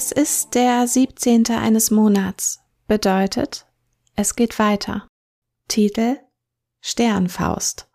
Es 0.00 0.12
ist 0.12 0.54
der 0.54 0.86
17. 0.86 1.46
eines 1.48 1.90
Monats. 1.90 2.60
Bedeutet, 2.86 3.66
es 4.14 4.36
geht 4.36 4.60
weiter. 4.60 5.08
Titel 5.66 6.18
Sternfaust. 6.80 7.88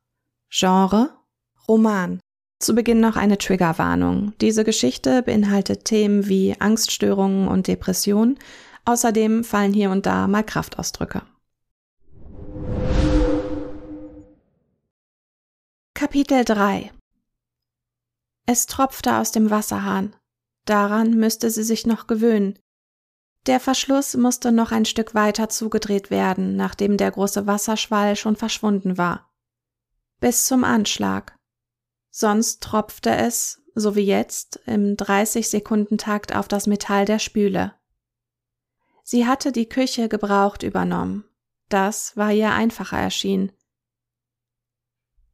Genre 0.49 1.17
Roman. 1.65 2.19
Zu 2.59 2.75
Beginn 2.75 2.99
noch 2.99 3.15
eine 3.15 3.37
Triggerwarnung. 3.37 4.33
Diese 4.41 4.65
Geschichte 4.65 5.23
beinhaltet 5.23 5.85
Themen 5.85 6.27
wie 6.27 6.59
Angststörungen 6.59 7.47
und 7.47 7.67
Depression. 7.67 8.37
Außerdem 8.83 9.45
fallen 9.45 9.71
hier 9.71 9.89
und 9.89 10.05
da 10.05 10.27
mal 10.27 10.43
Kraftausdrücke. 10.43 11.21
Kapitel 15.93 16.43
3 16.43 16.91
Es 18.45 18.65
tropfte 18.65 19.15
aus 19.15 19.31
dem 19.31 19.49
Wasserhahn. 19.49 20.13
Daran 20.65 21.11
müsste 21.11 21.49
sie 21.49 21.63
sich 21.63 21.85
noch 21.85 22.07
gewöhnen. 22.07 22.59
Der 23.45 23.59
Verschluss 23.59 24.15
musste 24.15 24.51
noch 24.51 24.71
ein 24.71 24.85
Stück 24.85 25.13
weiter 25.13 25.49
zugedreht 25.49 26.09
werden, 26.09 26.55
nachdem 26.55 26.95
der 26.95 27.11
große 27.11 27.45
Wasserschwall 27.45 28.15
schon 28.15 28.37
verschwunden 28.37 28.97
war. 28.97 29.33
Bis 30.21 30.45
zum 30.45 30.63
Anschlag. 30.63 31.37
Sonst 32.09 32.63
tropfte 32.63 33.13
es, 33.13 33.61
so 33.75 33.95
wie 33.95 34.05
jetzt, 34.05 34.61
im 34.65 34.95
30-Sekunden-Takt 34.95 36.33
auf 36.35 36.47
das 36.47 36.67
Metall 36.67 37.05
der 37.05 37.19
Spüle. 37.19 37.73
Sie 39.03 39.27
hatte 39.27 39.51
die 39.51 39.67
Küche 39.67 40.07
gebraucht 40.07 40.63
übernommen. 40.63 41.25
Das 41.67 42.15
war 42.15 42.31
ihr 42.31 42.51
einfacher 42.51 42.99
erschienen. 42.99 43.51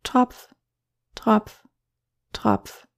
Tropf, 0.03 0.49
Tropf, 1.13 1.63
Tropf. 2.33 2.88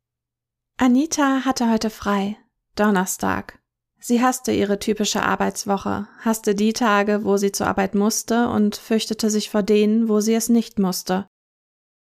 Anita 0.84 1.46
hatte 1.46 1.70
heute 1.70 1.92
frei, 1.92 2.38
Donnerstag. 2.76 3.60
Sie 4.00 4.20
hasste 4.20 4.52
ihre 4.52 4.80
typische 4.80 5.22
Arbeitswoche, 5.22 6.08
hasste 6.22 6.56
die 6.56 6.74
Tage, 6.74 7.24
wo 7.24 7.38
sie 7.38 7.52
zur 7.52 7.68
Arbeit 7.68 7.94
musste 7.94 8.50
und 8.50 8.78
fürchtete 8.78 9.30
sich 9.30 9.52
vor 9.52 9.62
denen, 9.62 10.10
wo 10.10 10.22
sie 10.22 10.34
es 10.34 10.50
nicht 10.50 10.80
musste, 10.80 11.28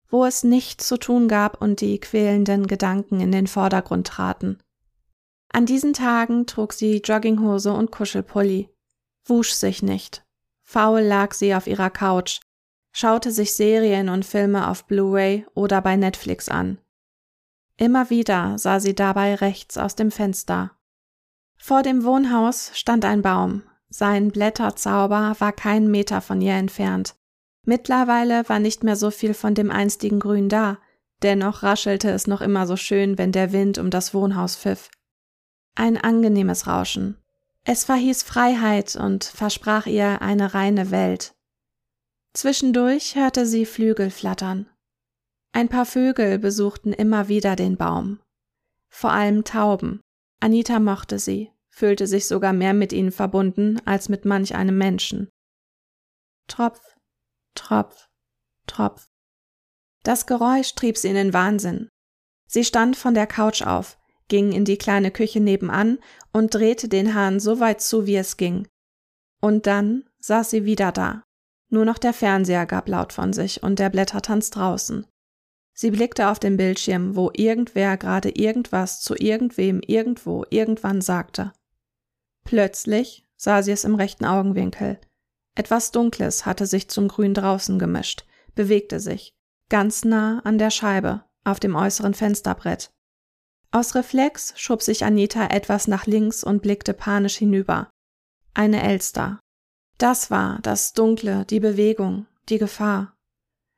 wo 0.08 0.24
es 0.24 0.42
nichts 0.42 0.88
zu 0.88 0.96
tun 0.96 1.28
gab 1.28 1.60
und 1.60 1.82
die 1.82 2.00
quälenden 2.00 2.66
Gedanken 2.66 3.20
in 3.20 3.30
den 3.30 3.46
Vordergrund 3.46 4.06
traten. 4.06 4.58
An 5.52 5.66
diesen 5.66 5.92
Tagen 5.92 6.46
trug 6.46 6.72
sie 6.72 7.02
Jogginghose 7.04 7.74
und 7.74 7.90
Kuschelpulli, 7.90 8.70
wusch 9.26 9.52
sich 9.52 9.82
nicht. 9.82 10.24
Faul 10.62 11.02
lag 11.02 11.34
sie 11.34 11.54
auf 11.54 11.66
ihrer 11.66 11.90
Couch, 11.90 12.40
schaute 12.94 13.32
sich 13.32 13.52
Serien 13.52 14.08
und 14.08 14.24
Filme 14.24 14.66
auf 14.66 14.86
Blu-ray 14.86 15.44
oder 15.52 15.82
bei 15.82 15.96
Netflix 15.96 16.48
an. 16.48 16.78
Immer 17.76 18.10
wieder 18.10 18.58
sah 18.58 18.80
sie 18.80 18.94
dabei 18.94 19.34
rechts 19.34 19.78
aus 19.78 19.96
dem 19.96 20.10
Fenster. 20.10 20.72
Vor 21.56 21.82
dem 21.82 22.04
Wohnhaus 22.04 22.70
stand 22.74 23.04
ein 23.04 23.22
Baum. 23.22 23.62
Sein 23.88 24.30
Blätterzauber 24.30 25.36
war 25.38 25.52
keinen 25.52 25.90
Meter 25.90 26.20
von 26.20 26.40
ihr 26.40 26.54
entfernt. 26.54 27.14
Mittlerweile 27.64 28.48
war 28.48 28.58
nicht 28.58 28.82
mehr 28.82 28.96
so 28.96 29.10
viel 29.10 29.34
von 29.34 29.54
dem 29.54 29.70
einstigen 29.70 30.18
Grün 30.18 30.48
da, 30.48 30.78
dennoch 31.22 31.62
raschelte 31.62 32.10
es 32.10 32.26
noch 32.26 32.40
immer 32.40 32.66
so 32.66 32.76
schön, 32.76 33.18
wenn 33.18 33.32
der 33.32 33.52
Wind 33.52 33.78
um 33.78 33.90
das 33.90 34.12
Wohnhaus 34.14 34.56
pfiff. 34.56 34.90
Ein 35.74 35.96
angenehmes 35.96 36.66
Rauschen. 36.66 37.16
Es 37.64 37.84
verhieß 37.84 38.24
Freiheit 38.24 38.96
und 38.96 39.24
versprach 39.24 39.86
ihr 39.86 40.20
eine 40.20 40.54
reine 40.54 40.90
Welt. 40.90 41.34
Zwischendurch 42.34 43.14
hörte 43.14 43.46
sie 43.46 43.66
Flügel 43.66 44.10
flattern. 44.10 44.66
Ein 45.52 45.68
paar 45.68 45.84
Vögel 45.84 46.38
besuchten 46.38 46.92
immer 46.94 47.28
wieder 47.28 47.56
den 47.56 47.76
Baum. 47.76 48.20
Vor 48.88 49.12
allem 49.12 49.44
Tauben. 49.44 50.00
Anita 50.40 50.80
mochte 50.80 51.18
sie, 51.18 51.50
fühlte 51.68 52.06
sich 52.06 52.26
sogar 52.26 52.52
mehr 52.52 52.74
mit 52.74 52.92
ihnen 52.92 53.12
verbunden 53.12 53.80
als 53.84 54.08
mit 54.08 54.24
manch 54.24 54.54
einem 54.54 54.78
Menschen. 54.78 55.28
Tropf, 56.48 56.80
Tropf, 57.54 58.08
Tropf. 58.66 59.08
Das 60.02 60.26
Geräusch 60.26 60.74
trieb 60.74 60.96
sie 60.96 61.08
in 61.08 61.14
den 61.14 61.32
Wahnsinn. 61.32 61.88
Sie 62.46 62.64
stand 62.64 62.96
von 62.96 63.14
der 63.14 63.26
Couch 63.26 63.62
auf, 63.62 63.98
ging 64.28 64.52
in 64.52 64.64
die 64.64 64.78
kleine 64.78 65.10
Küche 65.10 65.40
nebenan 65.40 65.98
und 66.32 66.54
drehte 66.54 66.88
den 66.88 67.14
Hahn 67.14 67.40
so 67.40 67.60
weit 67.60 67.80
zu, 67.80 68.06
wie 68.06 68.16
es 68.16 68.36
ging. 68.36 68.66
Und 69.40 69.66
dann 69.66 70.08
saß 70.18 70.50
sie 70.50 70.64
wieder 70.64 70.92
da. 70.92 71.22
Nur 71.68 71.84
noch 71.84 71.98
der 71.98 72.12
Fernseher 72.12 72.66
gab 72.66 72.88
laut 72.88 73.12
von 73.12 73.32
sich 73.32 73.62
und 73.62 73.78
der 73.78 73.90
Blättertanz 73.90 74.50
draußen. 74.50 75.06
Sie 75.74 75.90
blickte 75.90 76.28
auf 76.28 76.38
den 76.38 76.56
Bildschirm, 76.56 77.16
wo 77.16 77.30
irgendwer 77.34 77.96
gerade 77.96 78.30
irgendwas 78.30 79.00
zu 79.00 79.14
irgendwem 79.14 79.80
irgendwo 79.80 80.44
irgendwann 80.50 81.00
sagte. 81.00 81.52
Plötzlich 82.44 83.26
sah 83.36 83.62
sie 83.62 83.72
es 83.72 83.84
im 83.84 83.94
rechten 83.94 84.24
Augenwinkel. 84.24 85.00
Etwas 85.54 85.90
Dunkles 85.90 86.46
hatte 86.46 86.66
sich 86.66 86.88
zum 86.88 87.08
Grün 87.08 87.34
draußen 87.34 87.78
gemischt, 87.78 88.24
bewegte 88.54 89.00
sich, 89.00 89.34
ganz 89.68 90.04
nah 90.04 90.40
an 90.44 90.58
der 90.58 90.70
Scheibe, 90.70 91.24
auf 91.44 91.60
dem 91.60 91.74
äußeren 91.74 92.14
Fensterbrett. 92.14 92.90
Aus 93.70 93.94
Reflex 93.94 94.52
schob 94.56 94.82
sich 94.82 95.04
Anita 95.04 95.46
etwas 95.46 95.88
nach 95.88 96.06
links 96.06 96.44
und 96.44 96.60
blickte 96.60 96.92
panisch 96.92 97.36
hinüber. 97.36 97.90
Eine 98.54 98.82
Elster. 98.82 99.40
Das 99.96 100.30
war 100.30 100.58
das 100.62 100.92
Dunkle, 100.92 101.46
die 101.46 101.60
Bewegung, 101.60 102.26
die 102.48 102.58
Gefahr. 102.58 103.16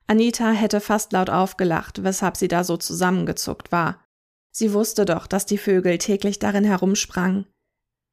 Anita 0.06 0.50
hätte 0.50 0.80
fast 0.80 1.12
laut 1.12 1.30
aufgelacht, 1.30 2.04
weshalb 2.04 2.36
sie 2.36 2.48
da 2.48 2.64
so 2.64 2.76
zusammengezuckt 2.76 3.72
war. 3.72 4.04
Sie 4.50 4.72
wusste 4.72 5.04
doch, 5.04 5.26
dass 5.26 5.46
die 5.46 5.58
Vögel 5.58 5.98
täglich 5.98 6.38
darin 6.38 6.64
herumsprangen. 6.64 7.46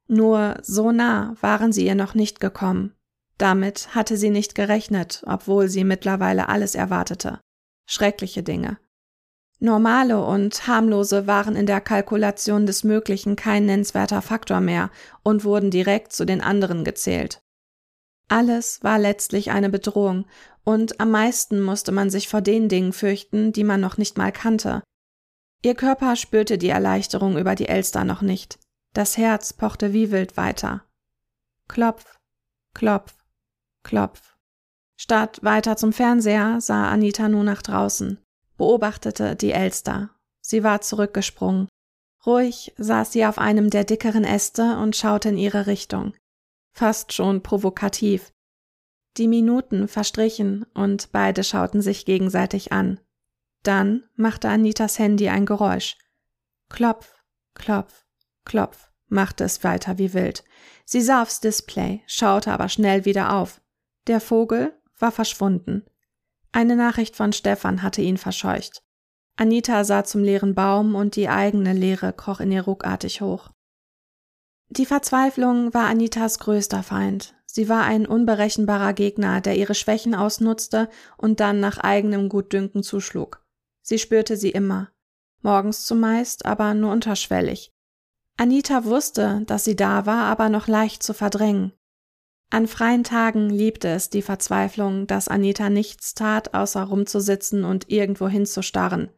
Nur 0.08 0.56
so 0.62 0.90
nah 0.90 1.34
waren 1.40 1.72
sie 1.72 1.86
ihr 1.86 1.94
noch 1.94 2.14
nicht 2.14 2.40
gekommen. 2.40 2.94
Damit 3.38 3.94
hatte 3.94 4.16
sie 4.16 4.30
nicht 4.30 4.54
gerechnet, 4.54 5.22
obwohl 5.26 5.68
sie 5.68 5.84
mittlerweile 5.84 6.48
alles 6.48 6.74
erwartete. 6.74 7.40
Schreckliche 7.86 8.42
Dinge. 8.42 8.78
Normale 9.58 10.24
und 10.24 10.66
harmlose 10.66 11.28
waren 11.28 11.54
in 11.54 11.66
der 11.66 11.80
Kalkulation 11.80 12.66
des 12.66 12.82
Möglichen 12.82 13.36
kein 13.36 13.66
nennenswerter 13.66 14.20
Faktor 14.20 14.60
mehr 14.60 14.90
und 15.22 15.44
wurden 15.44 15.70
direkt 15.70 16.12
zu 16.12 16.24
den 16.24 16.40
anderen 16.40 16.82
gezählt. 16.82 17.42
Alles 18.32 18.82
war 18.82 18.98
letztlich 18.98 19.50
eine 19.50 19.68
Bedrohung, 19.68 20.24
und 20.64 21.00
am 21.00 21.10
meisten 21.10 21.60
musste 21.60 21.92
man 21.92 22.08
sich 22.08 22.28
vor 22.28 22.40
den 22.40 22.70
Dingen 22.70 22.94
fürchten, 22.94 23.52
die 23.52 23.62
man 23.62 23.78
noch 23.78 23.98
nicht 23.98 24.16
mal 24.16 24.32
kannte. 24.32 24.82
Ihr 25.62 25.74
Körper 25.74 26.16
spürte 26.16 26.56
die 26.56 26.70
Erleichterung 26.70 27.36
über 27.36 27.54
die 27.54 27.68
Elster 27.68 28.04
noch 28.04 28.22
nicht. 28.22 28.58
Das 28.94 29.18
Herz 29.18 29.52
pochte 29.52 29.92
wie 29.92 30.10
wild 30.10 30.38
weiter. 30.38 30.82
Klopf, 31.68 32.16
klopf, 32.72 33.12
klopf. 33.82 34.34
Statt 34.96 35.40
weiter 35.42 35.76
zum 35.76 35.92
Fernseher 35.92 36.58
sah 36.62 36.88
Anita 36.88 37.28
nur 37.28 37.44
nach 37.44 37.60
draußen, 37.60 38.18
beobachtete 38.56 39.36
die 39.36 39.52
Elster. 39.52 40.08
Sie 40.40 40.64
war 40.64 40.80
zurückgesprungen. 40.80 41.68
Ruhig 42.24 42.72
saß 42.78 43.12
sie 43.12 43.26
auf 43.26 43.36
einem 43.36 43.68
der 43.68 43.84
dickeren 43.84 44.24
Äste 44.24 44.78
und 44.78 44.96
schaute 44.96 45.28
in 45.28 45.36
ihre 45.36 45.66
Richtung 45.66 46.14
fast 46.72 47.12
schon 47.12 47.42
provokativ. 47.42 48.32
Die 49.16 49.28
Minuten 49.28 49.88
verstrichen 49.88 50.64
und 50.74 51.12
beide 51.12 51.44
schauten 51.44 51.82
sich 51.82 52.04
gegenseitig 52.04 52.72
an. 52.72 52.98
Dann 53.62 54.04
machte 54.16 54.48
Anitas 54.48 54.98
Handy 54.98 55.28
ein 55.28 55.46
Geräusch. 55.46 55.96
Klopf, 56.68 57.14
klopf, 57.54 58.06
klopf, 58.44 58.90
machte 59.08 59.44
es 59.44 59.62
weiter 59.62 59.98
wie 59.98 60.14
wild. 60.14 60.44
Sie 60.84 61.00
sah 61.00 61.22
aufs 61.22 61.40
Display, 61.40 62.02
schaute 62.06 62.50
aber 62.50 62.68
schnell 62.68 63.04
wieder 63.04 63.34
auf. 63.34 63.60
Der 64.06 64.20
Vogel 64.20 64.72
war 64.98 65.12
verschwunden. 65.12 65.84
Eine 66.50 66.76
Nachricht 66.76 67.14
von 67.14 67.32
Stefan 67.32 67.82
hatte 67.82 68.02
ihn 68.02 68.16
verscheucht. 68.16 68.82
Anita 69.36 69.84
sah 69.84 70.04
zum 70.04 70.22
leeren 70.22 70.54
Baum 70.54 70.94
und 70.94 71.16
die 71.16 71.28
eigene 71.28 71.72
Leere 71.72 72.12
kroch 72.12 72.40
in 72.40 72.52
ihr 72.52 72.62
ruckartig 72.62 73.20
hoch. 73.20 73.50
Die 74.74 74.86
Verzweiflung 74.86 75.74
war 75.74 75.84
Anitas 75.84 76.38
größter 76.38 76.82
Feind. 76.82 77.34
Sie 77.44 77.68
war 77.68 77.82
ein 77.82 78.06
unberechenbarer 78.06 78.94
Gegner, 78.94 79.42
der 79.42 79.58
ihre 79.58 79.74
Schwächen 79.74 80.14
ausnutzte 80.14 80.88
und 81.18 81.40
dann 81.40 81.60
nach 81.60 81.76
eigenem 81.76 82.30
Gutdünken 82.30 82.82
zuschlug. 82.82 83.44
Sie 83.82 83.98
spürte 83.98 84.38
sie 84.38 84.48
immer. 84.48 84.90
Morgens 85.42 85.84
zumeist, 85.84 86.46
aber 86.46 86.72
nur 86.72 86.90
unterschwellig. 86.90 87.70
Anita 88.38 88.86
wusste, 88.86 89.42
dass 89.46 89.64
sie 89.64 89.76
da 89.76 90.06
war, 90.06 90.24
aber 90.24 90.48
noch 90.48 90.68
leicht 90.68 91.02
zu 91.02 91.12
verdrängen. 91.12 91.74
An 92.48 92.66
freien 92.66 93.04
Tagen 93.04 93.50
liebte 93.50 93.88
es 93.88 94.08
die 94.08 94.22
Verzweiflung, 94.22 95.06
dass 95.06 95.28
Anita 95.28 95.68
nichts 95.68 96.14
tat, 96.14 96.54
außer 96.54 96.82
rumzusitzen 96.82 97.64
und 97.64 97.90
irgendwo 97.90 98.26
hinzustarren. 98.26 99.10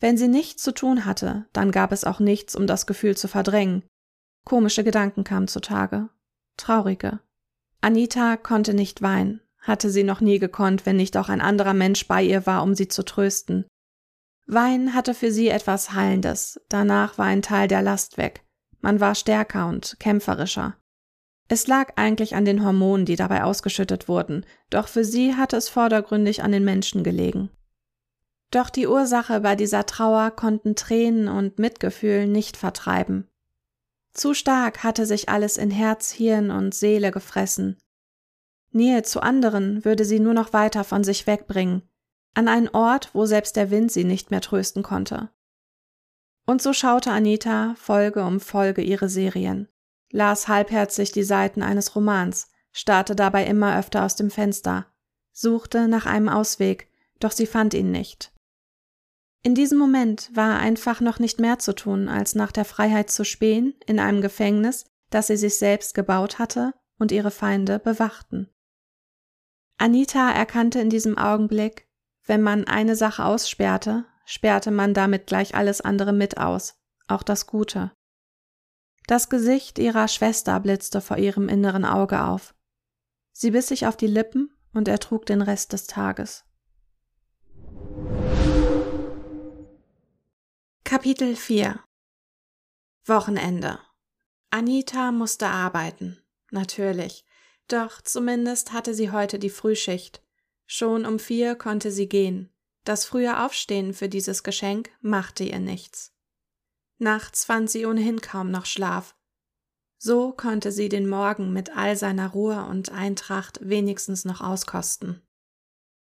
Wenn 0.00 0.16
sie 0.16 0.26
nichts 0.26 0.64
zu 0.64 0.74
tun 0.74 1.04
hatte, 1.04 1.46
dann 1.52 1.70
gab 1.70 1.92
es 1.92 2.02
auch 2.02 2.18
nichts, 2.18 2.56
um 2.56 2.66
das 2.66 2.88
Gefühl 2.88 3.16
zu 3.16 3.28
verdrängen. 3.28 3.84
Komische 4.44 4.84
Gedanken 4.84 5.24
kamen 5.24 5.48
zutage. 5.48 6.08
Traurige. 6.56 7.20
Anita 7.80 8.36
konnte 8.36 8.74
nicht 8.74 9.02
weinen, 9.02 9.40
hatte 9.58 9.90
sie 9.90 10.04
noch 10.04 10.20
nie 10.20 10.38
gekonnt, 10.38 10.86
wenn 10.86 10.96
nicht 10.96 11.16
auch 11.16 11.28
ein 11.28 11.40
anderer 11.40 11.74
Mensch 11.74 12.06
bei 12.06 12.22
ihr 12.22 12.46
war, 12.46 12.62
um 12.62 12.74
sie 12.74 12.88
zu 12.88 13.04
trösten. 13.04 13.66
Weinen 14.46 14.94
hatte 14.94 15.14
für 15.14 15.32
sie 15.32 15.48
etwas 15.48 15.92
Heilendes, 15.92 16.60
danach 16.68 17.18
war 17.18 17.26
ein 17.26 17.42
Teil 17.42 17.68
der 17.68 17.82
Last 17.82 18.18
weg. 18.18 18.44
Man 18.80 19.00
war 19.00 19.14
stärker 19.14 19.68
und 19.68 19.96
kämpferischer. 20.00 20.76
Es 21.48 21.66
lag 21.66 21.92
eigentlich 21.96 22.34
an 22.34 22.44
den 22.44 22.64
Hormonen, 22.64 23.06
die 23.06 23.16
dabei 23.16 23.44
ausgeschüttet 23.44 24.08
wurden, 24.08 24.44
doch 24.70 24.88
für 24.88 25.04
sie 25.04 25.34
hatte 25.34 25.56
es 25.56 25.68
vordergründig 25.68 26.42
an 26.42 26.52
den 26.52 26.64
Menschen 26.64 27.04
gelegen. 27.04 27.50
Doch 28.50 28.70
die 28.70 28.86
Ursache 28.86 29.40
bei 29.40 29.56
dieser 29.56 29.86
Trauer 29.86 30.30
konnten 30.30 30.76
Tränen 30.76 31.28
und 31.28 31.58
Mitgefühl 31.58 32.26
nicht 32.26 32.56
vertreiben. 32.56 33.28
Zu 34.12 34.34
stark 34.34 34.82
hatte 34.82 35.06
sich 35.06 35.28
alles 35.28 35.56
in 35.56 35.70
Herz, 35.70 36.10
Hirn 36.10 36.50
und 36.50 36.74
Seele 36.74 37.10
gefressen. 37.10 37.78
Nähe 38.70 39.02
zu 39.02 39.20
anderen 39.20 39.84
würde 39.84 40.04
sie 40.04 40.20
nur 40.20 40.34
noch 40.34 40.52
weiter 40.52 40.84
von 40.84 41.04
sich 41.04 41.26
wegbringen, 41.26 41.82
an 42.34 42.48
einen 42.48 42.68
Ort, 42.68 43.10
wo 43.14 43.26
selbst 43.26 43.56
der 43.56 43.70
Wind 43.70 43.92
sie 43.92 44.04
nicht 44.04 44.30
mehr 44.30 44.40
trösten 44.40 44.82
konnte. 44.82 45.30
Und 46.46 46.60
so 46.60 46.72
schaute 46.72 47.10
Anita 47.10 47.74
Folge 47.76 48.24
um 48.24 48.40
Folge 48.40 48.82
ihre 48.82 49.08
Serien, 49.08 49.68
las 50.10 50.48
halbherzig 50.48 51.12
die 51.12 51.22
Seiten 51.22 51.62
eines 51.62 51.94
Romans, 51.94 52.50
starrte 52.72 53.14
dabei 53.14 53.46
immer 53.46 53.78
öfter 53.78 54.04
aus 54.04 54.16
dem 54.16 54.30
Fenster, 54.30 54.86
suchte 55.32 55.88
nach 55.88 56.06
einem 56.06 56.28
Ausweg, 56.28 56.88
doch 57.20 57.32
sie 57.32 57.46
fand 57.46 57.74
ihn 57.74 57.90
nicht. 57.90 58.31
In 59.44 59.54
diesem 59.56 59.78
Moment 59.78 60.30
war 60.34 60.58
einfach 60.58 61.00
noch 61.00 61.18
nicht 61.18 61.40
mehr 61.40 61.58
zu 61.58 61.74
tun, 61.74 62.08
als 62.08 62.34
nach 62.34 62.52
der 62.52 62.64
Freiheit 62.64 63.10
zu 63.10 63.24
spähen 63.24 63.74
in 63.86 63.98
einem 63.98 64.20
Gefängnis, 64.20 64.84
das 65.10 65.26
sie 65.26 65.36
sich 65.36 65.58
selbst 65.58 65.94
gebaut 65.94 66.38
hatte 66.38 66.74
und 66.98 67.10
ihre 67.10 67.32
Feinde 67.32 67.80
bewachten. 67.80 68.48
Anita 69.78 70.30
erkannte 70.30 70.80
in 70.80 70.90
diesem 70.90 71.18
Augenblick, 71.18 71.88
wenn 72.24 72.40
man 72.40 72.68
eine 72.68 72.94
Sache 72.94 73.24
aussperrte, 73.24 74.04
sperrte 74.24 74.70
man 74.70 74.94
damit 74.94 75.26
gleich 75.26 75.56
alles 75.56 75.80
andere 75.80 76.12
mit 76.12 76.38
aus, 76.38 76.76
auch 77.08 77.24
das 77.24 77.48
Gute. 77.48 77.90
Das 79.08 79.28
Gesicht 79.28 79.80
ihrer 79.80 80.06
Schwester 80.06 80.60
blitzte 80.60 81.00
vor 81.00 81.18
ihrem 81.18 81.48
inneren 81.48 81.84
Auge 81.84 82.22
auf. 82.22 82.54
Sie 83.32 83.50
biss 83.50 83.68
sich 83.68 83.88
auf 83.88 83.96
die 83.96 84.06
Lippen 84.06 84.56
und 84.72 84.86
ertrug 84.86 85.26
den 85.26 85.42
Rest 85.42 85.72
des 85.72 85.88
Tages. 85.88 86.44
Kapitel 90.92 91.36
4 91.36 91.80
Wochenende 93.06 93.78
Anita 94.50 95.10
musste 95.10 95.46
arbeiten, 95.46 96.22
natürlich, 96.50 97.24
doch 97.66 98.02
zumindest 98.02 98.74
hatte 98.74 98.92
sie 98.92 99.10
heute 99.10 99.38
die 99.38 99.48
Frühschicht. 99.48 100.22
Schon 100.66 101.06
um 101.06 101.18
vier 101.18 101.54
konnte 101.54 101.90
sie 101.90 102.10
gehen. 102.10 102.52
Das 102.84 103.06
frühe 103.06 103.42
Aufstehen 103.42 103.94
für 103.94 104.10
dieses 104.10 104.42
Geschenk 104.42 104.90
machte 105.00 105.44
ihr 105.44 105.60
nichts. 105.60 106.12
Nachts 106.98 107.46
fand 107.46 107.70
sie 107.70 107.86
ohnehin 107.86 108.20
kaum 108.20 108.50
noch 108.50 108.66
Schlaf. 108.66 109.16
So 109.96 110.32
konnte 110.32 110.72
sie 110.72 110.90
den 110.90 111.08
Morgen 111.08 111.54
mit 111.54 111.74
all 111.74 111.96
seiner 111.96 112.32
Ruhe 112.32 112.66
und 112.66 112.92
Eintracht 112.92 113.60
wenigstens 113.62 114.26
noch 114.26 114.42
auskosten. 114.42 115.26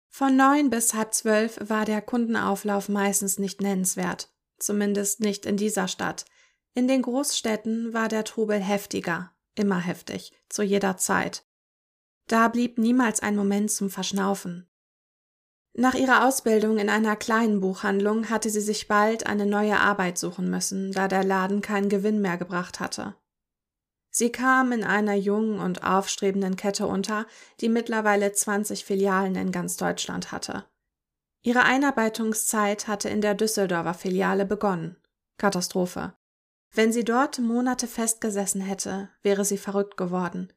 Von 0.09 0.37
neun 0.37 0.69
bis 0.69 0.95
halb 0.95 1.15
zwölf 1.15 1.61
war 1.63 1.85
der 1.85 2.03
Kundenauflauf 2.03 2.89
meistens 2.89 3.39
nicht 3.39 3.61
nennenswert 3.61 4.34
zumindest 4.59 5.21
nicht 5.21 5.47
in 5.47 5.57
dieser 5.57 5.89
Stadt. 5.89 6.25
In 6.75 6.89
den 6.89 7.03
Großstädten 7.03 7.93
war 7.95 8.09
der 8.09 8.25
Trubel 8.25 8.59
heftiger, 8.59 9.33
immer 9.55 9.79
heftig, 9.79 10.33
zu 10.49 10.63
jeder 10.63 10.97
Zeit. 10.97 11.45
Da 12.27 12.49
blieb 12.49 12.79
niemals 12.79 13.21
ein 13.21 13.37
Moment 13.37 13.71
zum 13.71 13.91
Verschnaufen. 13.91 14.69
Nach 15.77 15.95
ihrer 15.95 16.27
Ausbildung 16.27 16.79
in 16.79 16.89
einer 16.89 17.17
kleinen 17.17 17.61
Buchhandlung 17.61 18.31
hatte 18.31 18.49
sie 18.49 18.61
sich 18.61 18.87
bald 18.87 19.27
eine 19.27 19.45
neue 19.45 19.79
Arbeit 19.79 20.19
suchen 20.19 20.49
müssen, 20.49 20.93
da 20.93 21.09
der 21.09 21.25
Laden 21.25 21.63
keinen 21.63 21.89
Gewinn 21.89 22.21
mehr 22.21 22.39
gebracht 22.39 22.79
hatte. 22.79 23.17
Sie 24.11 24.31
kam 24.31 24.71
in 24.71 24.85
einer 24.85 25.15
jungen 25.15 25.59
und 25.59 25.83
aufstrebenden 25.83 26.55
Kette 26.55 26.87
unter, 26.87 27.27
die 27.61 27.69
mittlerweile 27.69 28.33
20 28.33 28.85
Filialen 28.85 29.35
in 29.35 29.51
ganz 29.51 29.77
Deutschland 29.77 30.31
hatte. 30.31 30.65
Ihre 31.47 31.65
Einarbeitungszeit 31.65 32.89
hatte 32.89 33.11
in 33.11 33.21
der 33.21 33.35
Düsseldorfer 33.35 33.93
Filiale 33.93 34.47
begonnen. 34.47 34.97
Katastrophe. 35.37 36.15
Wenn 36.73 36.91
sie 36.91 37.05
dort 37.05 37.39
Monate 37.39 37.87
festgesessen 37.87 38.63
hätte, 38.63 39.11
wäre 39.23 39.45
sie 39.45 39.59
verrückt 39.59 39.99
geworden. 39.99 40.55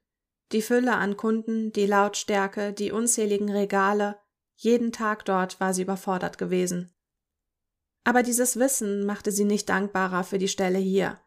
Die 0.53 0.61
Fülle 0.61 0.95
an 0.95 1.17
Kunden, 1.17 1.73
die 1.73 1.85
Lautstärke, 1.85 2.71
die 2.71 2.93
unzähligen 2.93 3.51
Regale, 3.51 4.17
jeden 4.55 4.93
Tag 4.93 5.25
dort 5.25 5.59
war 5.59 5.73
sie 5.73 5.81
überfordert 5.81 6.37
gewesen. 6.37 6.95
Aber 8.05 8.23
dieses 8.23 8.57
Wissen 8.57 9.05
machte 9.05 9.33
sie 9.33 9.43
nicht 9.43 9.67
dankbarer 9.67 10.23
für 10.23 10.37
die 10.37 10.47
Stelle 10.47 10.79
hier. 10.79 11.19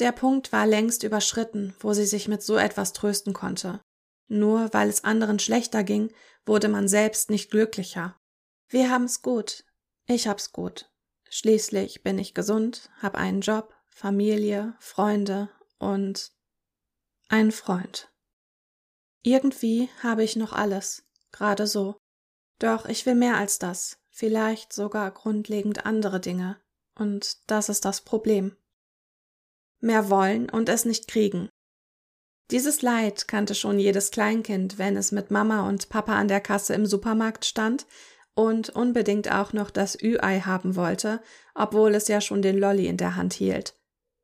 Der 0.00 0.10
Punkt 0.10 0.52
war 0.52 0.66
längst 0.66 1.04
überschritten, 1.04 1.72
wo 1.78 1.92
sie 1.92 2.04
sich 2.04 2.26
mit 2.26 2.42
so 2.42 2.56
etwas 2.56 2.92
trösten 2.94 3.32
konnte. 3.32 3.80
Nur 4.26 4.72
weil 4.72 4.88
es 4.88 5.04
anderen 5.04 5.38
schlechter 5.38 5.84
ging, 5.84 6.12
wurde 6.44 6.68
man 6.68 6.88
selbst 6.88 7.30
nicht 7.30 7.52
glücklicher. 7.52 8.17
Wir 8.68 8.90
haben's 8.90 9.22
gut. 9.22 9.64
Ich 10.06 10.28
hab's 10.28 10.52
gut. 10.52 10.90
Schließlich 11.30 12.02
bin 12.02 12.18
ich 12.18 12.34
gesund, 12.34 12.90
hab 13.00 13.14
einen 13.14 13.40
Job, 13.40 13.74
Familie, 13.88 14.74
Freunde 14.78 15.48
und 15.78 16.32
einen 17.28 17.52
Freund. 17.52 18.10
Irgendwie 19.22 19.88
habe 20.02 20.22
ich 20.22 20.36
noch 20.36 20.52
alles, 20.52 21.04
gerade 21.32 21.66
so. 21.66 21.96
Doch 22.58 22.86
ich 22.86 23.06
will 23.06 23.14
mehr 23.14 23.36
als 23.36 23.58
das, 23.58 23.98
vielleicht 24.10 24.72
sogar 24.72 25.10
grundlegend 25.10 25.86
andere 25.86 26.20
Dinge. 26.20 26.60
Und 26.94 27.50
das 27.50 27.68
ist 27.68 27.84
das 27.84 28.02
Problem. 28.02 28.56
Mehr 29.80 30.10
wollen 30.10 30.50
und 30.50 30.68
es 30.68 30.84
nicht 30.84 31.08
kriegen. 31.08 31.48
Dieses 32.50 32.82
Leid 32.82 33.28
kannte 33.28 33.54
schon 33.54 33.78
jedes 33.78 34.10
Kleinkind, 34.10 34.78
wenn 34.78 34.96
es 34.96 35.12
mit 35.12 35.30
Mama 35.30 35.68
und 35.68 35.90
Papa 35.90 36.16
an 36.16 36.28
der 36.28 36.40
Kasse 36.40 36.74
im 36.74 36.86
Supermarkt 36.86 37.44
stand 37.44 37.86
und 38.38 38.70
unbedingt 38.70 39.32
auch 39.32 39.52
noch 39.52 39.68
das 39.68 40.00
Ü-Ei 40.00 40.42
haben 40.42 40.76
wollte, 40.76 41.20
obwohl 41.56 41.92
es 41.96 42.06
ja 42.06 42.20
schon 42.20 42.40
den 42.40 42.56
Lolli 42.56 42.86
in 42.86 42.96
der 42.96 43.16
Hand 43.16 43.34
hielt. 43.34 43.74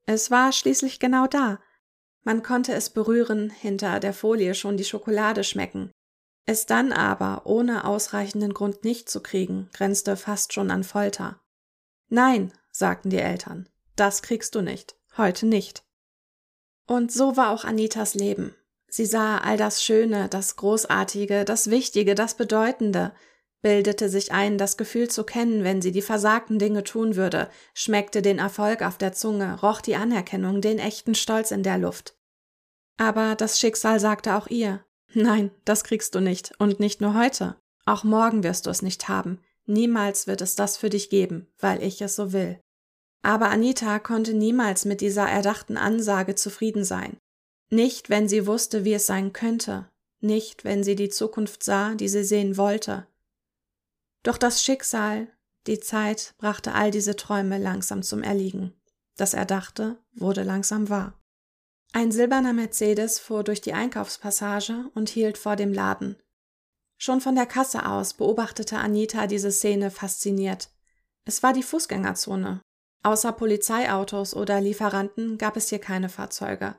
Es 0.06 0.30
war 0.30 0.52
schließlich 0.52 1.00
genau 1.00 1.26
da. 1.26 1.58
Man 2.22 2.44
konnte 2.44 2.72
es 2.74 2.90
berühren, 2.90 3.50
hinter 3.50 3.98
der 3.98 4.14
Folie 4.14 4.54
schon 4.54 4.76
die 4.76 4.84
Schokolade 4.84 5.42
schmecken. 5.42 5.90
Es 6.46 6.64
dann 6.64 6.92
aber 6.92 7.42
ohne 7.44 7.84
ausreichenden 7.84 8.54
Grund 8.54 8.84
nicht 8.84 9.10
zu 9.10 9.20
kriegen, 9.20 9.68
grenzte 9.72 10.16
fast 10.16 10.52
schon 10.52 10.70
an 10.70 10.84
Folter. 10.84 11.40
Nein, 12.08 12.52
sagten 12.70 13.10
die 13.10 13.18
Eltern, 13.18 13.68
das 13.96 14.22
kriegst 14.22 14.54
du 14.54 14.60
nicht, 14.60 14.94
heute 15.16 15.44
nicht. 15.44 15.82
Und 16.86 17.10
so 17.10 17.36
war 17.36 17.50
auch 17.50 17.64
Anitas 17.64 18.14
Leben. 18.14 18.54
Sie 18.86 19.06
sah 19.06 19.38
all 19.38 19.56
das 19.56 19.82
Schöne, 19.82 20.28
das 20.28 20.54
Großartige, 20.54 21.44
das 21.44 21.68
Wichtige, 21.68 22.14
das 22.14 22.36
Bedeutende, 22.36 23.12
bildete 23.64 24.10
sich 24.10 24.30
ein, 24.30 24.58
das 24.58 24.76
Gefühl 24.76 25.08
zu 25.08 25.24
kennen, 25.24 25.64
wenn 25.64 25.80
sie 25.80 25.90
die 25.90 26.02
versagten 26.02 26.58
Dinge 26.58 26.84
tun 26.84 27.16
würde, 27.16 27.48
schmeckte 27.72 28.20
den 28.20 28.38
Erfolg 28.38 28.82
auf 28.82 28.98
der 28.98 29.14
Zunge, 29.14 29.58
roch 29.62 29.80
die 29.80 29.96
Anerkennung, 29.96 30.60
den 30.60 30.78
echten 30.78 31.14
Stolz 31.14 31.50
in 31.50 31.62
der 31.62 31.78
Luft. 31.78 32.14
Aber 32.98 33.34
das 33.36 33.58
Schicksal 33.58 34.00
sagte 34.00 34.34
auch 34.34 34.48
ihr, 34.48 34.84
nein, 35.14 35.50
das 35.64 35.82
kriegst 35.82 36.14
du 36.14 36.20
nicht, 36.20 36.52
und 36.58 36.78
nicht 36.78 37.00
nur 37.00 37.14
heute, 37.18 37.56
auch 37.86 38.04
morgen 38.04 38.44
wirst 38.44 38.66
du 38.66 38.70
es 38.70 38.82
nicht 38.82 39.08
haben, 39.08 39.40
niemals 39.64 40.26
wird 40.26 40.42
es 40.42 40.56
das 40.56 40.76
für 40.76 40.90
dich 40.90 41.08
geben, 41.08 41.46
weil 41.58 41.82
ich 41.82 42.02
es 42.02 42.16
so 42.16 42.34
will. 42.34 42.60
Aber 43.22 43.48
Anita 43.48 43.98
konnte 43.98 44.34
niemals 44.34 44.84
mit 44.84 45.00
dieser 45.00 45.26
erdachten 45.26 45.78
Ansage 45.78 46.34
zufrieden 46.34 46.84
sein. 46.84 47.16
Nicht, 47.70 48.10
wenn 48.10 48.28
sie 48.28 48.46
wusste, 48.46 48.84
wie 48.84 48.92
es 48.92 49.06
sein 49.06 49.32
könnte, 49.32 49.88
nicht, 50.20 50.64
wenn 50.64 50.84
sie 50.84 50.96
die 50.96 51.08
Zukunft 51.08 51.62
sah, 51.62 51.94
die 51.94 52.08
sie 52.08 52.24
sehen 52.24 52.58
wollte, 52.58 53.06
doch 54.24 54.38
das 54.38 54.62
Schicksal, 54.62 55.28
die 55.66 55.78
Zeit 55.78 56.34
brachte 56.38 56.74
all 56.74 56.90
diese 56.90 57.14
Träume 57.14 57.58
langsam 57.58 58.02
zum 58.02 58.22
Erliegen. 58.22 58.74
Das 59.16 59.32
Erdachte 59.32 59.98
wurde 60.12 60.42
langsam 60.42 60.88
wahr. 60.88 61.20
Ein 61.92 62.10
silberner 62.10 62.52
Mercedes 62.52 63.20
fuhr 63.20 63.44
durch 63.44 63.60
die 63.60 63.72
Einkaufspassage 63.72 64.90
und 64.94 65.08
hielt 65.08 65.38
vor 65.38 65.54
dem 65.54 65.72
Laden. 65.72 66.16
Schon 66.96 67.20
von 67.20 67.36
der 67.36 67.46
Kasse 67.46 67.86
aus 67.86 68.14
beobachtete 68.14 68.78
Anita 68.78 69.26
diese 69.26 69.52
Szene 69.52 69.90
fasziniert. 69.90 70.70
Es 71.24 71.42
war 71.42 71.52
die 71.52 71.62
Fußgängerzone. 71.62 72.60
Außer 73.02 73.32
Polizeiautos 73.32 74.34
oder 74.34 74.60
Lieferanten 74.60 75.38
gab 75.38 75.56
es 75.56 75.68
hier 75.68 75.78
keine 75.78 76.08
Fahrzeuge. 76.08 76.76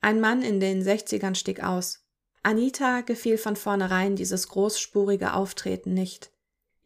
Ein 0.00 0.20
Mann 0.20 0.42
in 0.42 0.60
den 0.60 0.82
Sechzigern 0.82 1.34
stieg 1.34 1.62
aus. 1.62 2.04
Anita 2.42 3.00
gefiel 3.00 3.38
von 3.38 3.56
vornherein 3.56 4.16
dieses 4.16 4.48
großspurige 4.48 5.32
Auftreten 5.32 5.94
nicht. 5.94 6.32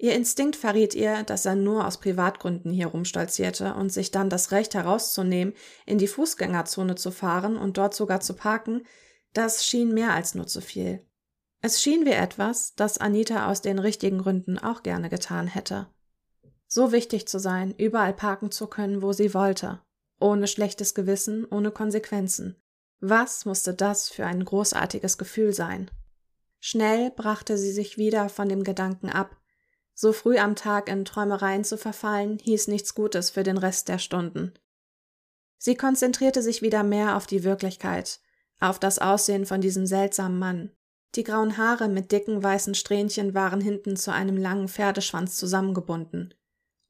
Ihr 0.02 0.16
Instinkt 0.16 0.56
verriet 0.56 0.96
ihr, 0.96 1.22
dass 1.22 1.46
er 1.46 1.54
nur 1.54 1.86
aus 1.86 2.00
Privatgründen 2.00 2.72
hier 2.72 2.88
rumstolzierte 2.88 3.74
und 3.74 3.92
sich 3.92 4.10
dann 4.10 4.28
das 4.28 4.50
Recht 4.50 4.74
herauszunehmen, 4.74 5.54
in 5.86 5.98
die 5.98 6.08
Fußgängerzone 6.08 6.96
zu 6.96 7.12
fahren 7.12 7.56
und 7.56 7.78
dort 7.78 7.94
sogar 7.94 8.20
zu 8.20 8.34
parken, 8.34 8.84
das 9.32 9.64
schien 9.64 9.94
mehr 9.94 10.12
als 10.12 10.34
nur 10.34 10.48
zu 10.48 10.60
viel. 10.60 11.06
Es 11.60 11.80
schien 11.80 12.04
wie 12.04 12.10
etwas, 12.10 12.74
das 12.74 12.98
Anita 12.98 13.48
aus 13.48 13.62
den 13.62 13.78
richtigen 13.78 14.18
Gründen 14.18 14.58
auch 14.58 14.82
gerne 14.82 15.08
getan 15.08 15.46
hätte. 15.46 15.86
So 16.66 16.90
wichtig 16.90 17.28
zu 17.28 17.38
sein, 17.38 17.72
überall 17.78 18.12
parken 18.12 18.50
zu 18.50 18.66
können, 18.66 19.02
wo 19.02 19.12
sie 19.12 19.34
wollte. 19.34 19.82
ohne 20.18 20.48
schlechtes 20.48 20.94
Gewissen, 20.94 21.44
ohne 21.48 21.70
Konsequenzen. 21.70 22.56
Was 22.98 23.44
musste 23.44 23.72
das 23.72 24.08
für 24.08 24.26
ein 24.26 24.44
großartiges 24.44 25.16
Gefühl 25.16 25.52
sein? 25.52 25.92
Schnell 26.58 27.12
brachte 27.12 27.56
sie 27.56 27.70
sich 27.70 27.98
wieder 27.98 28.28
von 28.28 28.48
dem 28.48 28.64
Gedanken 28.64 29.08
ab. 29.08 29.36
So 30.02 30.12
früh 30.12 30.36
am 30.36 30.56
Tag 30.56 30.88
in 30.88 31.04
Träumereien 31.04 31.62
zu 31.62 31.78
verfallen, 31.78 32.40
hieß 32.40 32.66
nichts 32.66 32.96
Gutes 32.96 33.30
für 33.30 33.44
den 33.44 33.56
Rest 33.56 33.88
der 33.88 33.98
Stunden. 33.98 34.52
Sie 35.58 35.76
konzentrierte 35.76 36.42
sich 36.42 36.60
wieder 36.60 36.82
mehr 36.82 37.16
auf 37.16 37.28
die 37.28 37.44
Wirklichkeit, 37.44 38.18
auf 38.58 38.80
das 38.80 38.98
Aussehen 38.98 39.46
von 39.46 39.60
diesem 39.60 39.86
seltsamen 39.86 40.40
Mann. 40.40 40.72
Die 41.14 41.22
grauen 41.22 41.56
Haare 41.56 41.86
mit 41.86 42.10
dicken 42.10 42.42
weißen 42.42 42.74
Strähnchen 42.74 43.32
waren 43.32 43.60
hinten 43.60 43.94
zu 43.96 44.12
einem 44.12 44.36
langen 44.36 44.66
Pferdeschwanz 44.66 45.36
zusammengebunden. 45.36 46.34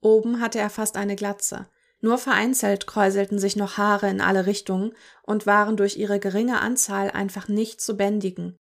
Oben 0.00 0.40
hatte 0.40 0.58
er 0.58 0.70
fast 0.70 0.96
eine 0.96 1.14
Glatze, 1.14 1.68
nur 2.00 2.16
vereinzelt 2.16 2.86
kräuselten 2.86 3.38
sich 3.38 3.56
noch 3.56 3.76
Haare 3.76 4.08
in 4.08 4.22
alle 4.22 4.46
Richtungen 4.46 4.94
und 5.22 5.44
waren 5.44 5.76
durch 5.76 5.98
ihre 5.98 6.18
geringe 6.18 6.62
Anzahl 6.62 7.10
einfach 7.10 7.46
nicht 7.46 7.82
zu 7.82 7.94
bändigen. 7.94 8.56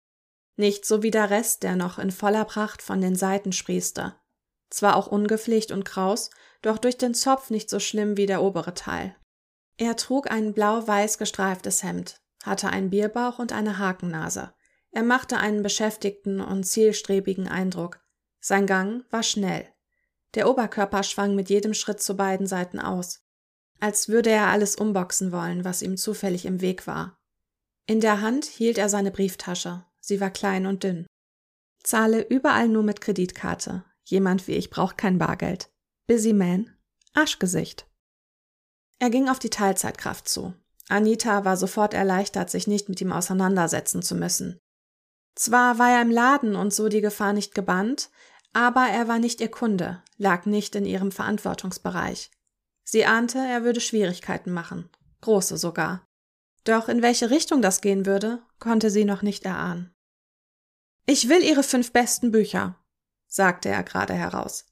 Nicht 0.57 0.87
so 0.87 1.05
wie 1.05 1.13
der 1.13 1.31
Rest, 1.31 1.63
der 1.63 1.77
noch 1.77 2.01
in 2.01 2.11
voller 2.11 2.45
Pracht 2.45 2.83
von 2.83 3.01
den 3.01 3.15
Seiten 3.15 3.53
sprießte. 3.53 4.17
Zwar 4.71 4.97
auch 4.97 5.09
ungepflegt 5.09 5.73
und 5.73 5.85
kraus, 5.85 6.31
doch 6.63 6.79
durch 6.79 6.97
den 6.97 7.15
Zopf 7.15 7.51
nicht 7.51 7.69
so 7.69 7.81
schlimm 7.81 8.17
wie 8.17 8.27
der 8.27 8.43
obere 8.43 8.75
Teil. 8.75 9.17
Er 9.77 9.97
trug 9.97 10.31
ein 10.31 10.53
blau-weiß 10.53 11.19
gestreiftes 11.19 11.83
Hemd, 11.83 12.21
hatte 12.45 12.69
einen 12.69 12.91
Bierbauch 12.91 13.39
und 13.39 13.53
eine 13.53 13.79
Hakennase. 13.79 14.53
Er 14.93 15.03
machte 15.03 15.39
einen 15.39 15.63
beschäftigten 15.63 16.41
und 16.41 16.65
zielstrebigen 16.65 17.49
Eindruck. 17.49 18.01
Sein 18.41 18.67
Gang 18.67 19.05
war 19.11 19.23
schnell. 19.23 19.67
Der 20.35 20.49
Oberkörper 20.49 21.03
schwang 21.03 21.35
mit 21.35 21.51
jedem 21.51 21.75
Schritt 21.75 22.01
zu 22.01 22.17
beiden 22.17 22.47
Seiten 22.47 22.79
aus 22.79 23.21
als 23.81 24.09
würde 24.09 24.31
er 24.31 24.49
alles 24.49 24.77
umboxen 24.77 25.33
wollen, 25.33 25.65
was 25.65 25.83
ihm 25.83 25.97
zufällig 25.97 26.45
im 26.45 26.61
Weg 26.61 26.87
war. 26.87 27.19
In 27.87 28.01
der 28.01 28.21
Hand 28.21 28.45
hielt 28.45 28.79
er 28.79 28.89
seine 28.89 29.11
Brieftasche. 29.11 29.85
Sie 29.99 30.21
war 30.21 30.31
klein 30.31 30.67
und 30.67 30.85
dünn. 30.85 31.07
Zahle 31.83 32.21
überall 32.29 32.69
nur 32.69 32.83
mit 32.83 33.01
Kreditkarte. 33.01 33.85
Jemand 34.05 34.47
wie 34.49 34.53
ich 34.53 34.71
braucht 34.71 34.99
kein 34.99 35.19
Bargeld. 35.19 35.71
Busy 36.07 36.33
Man. 36.33 36.77
Arschgesicht. 37.15 37.87
Er 38.99 39.11
ging 39.11 39.29
auf 39.29 39.39
die 39.39 39.51
Teilzeitkraft 39.51 40.29
zu. 40.29 40.55
Anita 40.89 41.45
war 41.45 41.57
sofort 41.57 41.95
erleichtert, 41.95 42.51
sich 42.51 42.67
nicht 42.67 42.89
mit 42.89 43.01
ihm 43.01 43.13
auseinandersetzen 43.13 44.03
zu 44.03 44.15
müssen. 44.15 44.59
Zwar 45.37 45.79
war 45.79 45.91
er 45.91 46.03
im 46.03 46.11
Laden 46.11 46.57
und 46.57 46.75
so 46.75 46.89
die 46.89 47.01
Gefahr 47.01 47.33
nicht 47.33 47.55
gebannt, 47.55 48.11
aber 48.53 48.87
er 48.89 49.07
war 49.07 49.19
nicht 49.19 49.41
ihr 49.41 49.51
Kunde, 49.51 50.03
lag 50.17 50.47
nicht 50.47 50.75
in 50.75 50.85
ihrem 50.85 51.13
Verantwortungsbereich. 51.13 52.31
Sie 52.85 53.07
ahnte, 53.07 53.39
er 53.39 53.63
würde 53.63 53.81
Schwierigkeiten 53.81 54.51
machen, 54.51 54.91
große 55.21 55.57
sogar. 55.57 56.05
Doch 56.65 56.89
in 56.89 57.03
welche 57.03 57.31
Richtung 57.31 57.63
das 57.63 57.81
gehen 57.81 58.05
würde, 58.05 58.43
konnte 58.59 58.91
sie 58.91 59.05
noch 59.05 59.23
nicht 59.23 59.45
erahnen. 59.45 59.95
Ich 61.07 61.29
will 61.29 61.43
Ihre 61.43 61.63
fünf 61.63 61.93
besten 61.93 62.31
Bücher, 62.31 62.77
sagte 63.31 63.71
er 63.71 63.83
gerade 63.83 64.13
heraus. 64.13 64.67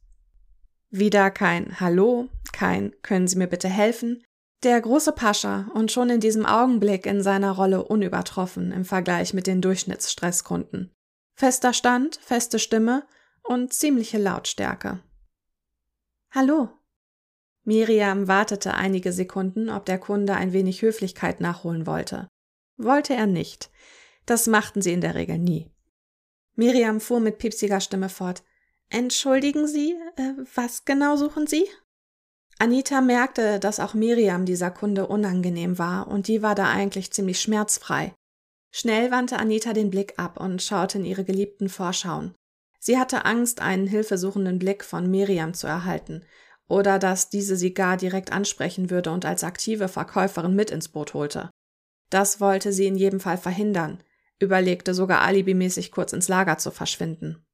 Wieder 0.91 1.31
kein 1.31 1.81
Hallo, 1.81 2.29
kein 2.53 2.95
Können 3.01 3.29
Sie 3.29 3.37
mir 3.37 3.47
bitte 3.47 3.69
helfen, 3.69 4.23
der 4.63 4.79
große 4.81 5.13
Pascha 5.13 5.71
und 5.73 5.91
schon 5.91 6.11
in 6.11 6.21
diesem 6.21 6.45
Augenblick 6.45 7.07
in 7.07 7.23
seiner 7.23 7.53
Rolle 7.53 7.85
unübertroffen 7.85 8.73
im 8.73 8.85
Vergleich 8.85 9.33
mit 9.33 9.47
den 9.47 9.63
Durchschnittsstresskunden. 9.63 10.93
Fester 11.35 11.73
Stand, 11.73 12.17
feste 12.17 12.59
Stimme 12.59 13.07
und 13.43 13.73
ziemliche 13.73 14.19
Lautstärke. 14.19 15.01
Hallo, 16.31 16.69
Miriam 17.69 18.29
wartete 18.29 18.73
einige 18.73 19.13
Sekunden, 19.13 19.69
ob 19.69 19.85
der 19.85 19.99
Kunde 19.99 20.35
ein 20.35 20.55
wenig 20.55 20.81
Höflichkeit 20.81 21.43
nachholen 21.43 21.87
wollte. 21.87 22.27
Wollte 22.79 23.15
er 23.15 23.27
nicht. 23.27 23.71
Das 24.25 24.47
machten 24.47 24.81
sie 24.81 24.95
in 24.95 25.03
der 25.03 25.15
Regel 25.15 25.37
nie. 25.37 25.71
Miriam 26.55 26.99
fuhr 26.99 27.21
mit 27.21 27.37
piepsiger 27.37 27.81
Stimme 27.81 28.09
fort. 28.09 28.43
Entschuldigen 28.91 29.67
Sie, 29.67 29.93
äh, 30.17 30.33
was 30.55 30.85
genau 30.85 31.17
suchen 31.17 31.47
Sie? 31.47 31.67
Anita 32.59 33.01
merkte, 33.01 33.61
dass 33.61 33.81
auch 33.81 33.95
Miriam 33.95 34.45
dieser 34.45 34.71
Kunde 34.71 35.07
unangenehm 35.07 35.79
war, 35.79 36.09
und 36.09 36.27
die 36.27 36.43
war 36.43 36.55
da 36.55 36.69
eigentlich 36.71 37.13
ziemlich 37.13 37.41
schmerzfrei. 37.41 38.15
Schnell 38.71 39.11
wandte 39.11 39.39
Anita 39.39 39.73
den 39.73 39.91
Blick 39.91 40.15
ab 40.19 40.41
und 40.41 40.63
schaute 40.63 40.99
in 40.99 41.05
ihre 41.05 41.25
geliebten 41.25 41.69
Vorschauen. 41.69 42.35
Sie 42.81 42.99
hatte 42.99 43.25
Angst, 43.25 43.61
einen 43.61 43.87
hilfesuchenden 43.87 44.59
Blick 44.59 44.85
von 44.85 45.11
Miriam 45.11 45.55
zu 45.55 45.67
erhalten, 45.67 46.25
oder 46.69 46.99
dass 46.99 47.31
diese 47.31 47.57
sie 47.57 47.75
gar 47.75 47.97
direkt 47.97 48.33
ansprechen 48.33 48.91
würde 48.91 49.11
und 49.11 49.25
als 49.25 49.45
aktive 49.45 49.89
Verkäuferin 49.89 50.55
mit 50.55 50.71
ins 50.71 50.89
Boot 50.89 51.15
holte. 51.15 51.51
Das 52.11 52.41
wollte 52.41 52.73
sie 52.73 52.87
in 52.87 52.97
jedem 52.97 53.21
Fall 53.21 53.39
verhindern, 53.39 54.03
überlegte 54.39 54.95
sogar 54.95 55.23
alibimäßig 55.23 55.93
kurz 55.93 56.13
ins 56.13 56.29
Lager 56.29 56.59
zu 56.59 56.71
verschwinden. 56.71 57.45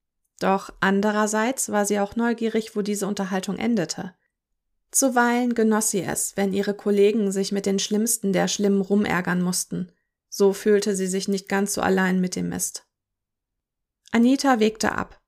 Doch 0.44 0.68
andererseits 0.80 1.72
war 1.72 1.86
sie 1.86 1.98
auch 2.00 2.16
neugierig, 2.16 2.76
wo 2.76 2.82
diese 2.82 3.06
Unterhaltung 3.06 3.56
endete. 3.56 4.14
Zuweilen 4.90 5.54
genoss 5.54 5.88
sie 5.88 6.02
es, 6.02 6.36
wenn 6.36 6.52
ihre 6.52 6.74
Kollegen 6.74 7.32
sich 7.32 7.50
mit 7.50 7.64
den 7.64 7.78
Schlimmsten 7.78 8.34
der 8.34 8.46
Schlimmen 8.46 8.82
rumärgern 8.82 9.40
mussten. 9.40 9.90
So 10.28 10.52
fühlte 10.52 10.94
sie 10.96 11.06
sich 11.06 11.28
nicht 11.28 11.48
ganz 11.48 11.72
so 11.72 11.80
allein 11.80 12.20
mit 12.20 12.36
dem 12.36 12.50
Mist. 12.50 12.86
Anita 14.12 14.60
wegte 14.60 14.92
ab. 14.92 15.18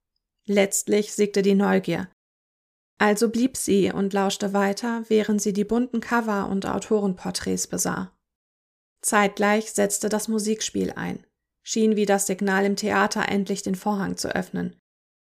Letztlich 0.44 1.14
siegte 1.14 1.40
die 1.40 1.54
Neugier, 1.54 2.10
also 2.98 3.30
blieb 3.30 3.56
sie 3.56 3.90
und 3.90 4.12
lauschte 4.12 4.52
weiter, 4.52 5.04
während 5.08 5.40
sie 5.40 5.54
die 5.54 5.64
bunten 5.64 6.00
Cover 6.00 6.46
und 6.50 6.66
Autorenporträts 6.66 7.68
besah. 7.68 8.12
Zeitgleich 9.00 9.72
setzte 9.72 10.10
das 10.10 10.28
Musikspiel 10.28 10.92
ein, 10.92 11.26
schien 11.62 11.96
wie 11.96 12.04
das 12.04 12.26
Signal 12.26 12.66
im 12.66 12.76
Theater 12.76 13.30
endlich 13.30 13.62
den 13.62 13.76
Vorhang 13.76 14.18
zu 14.18 14.28
öffnen. 14.34 14.76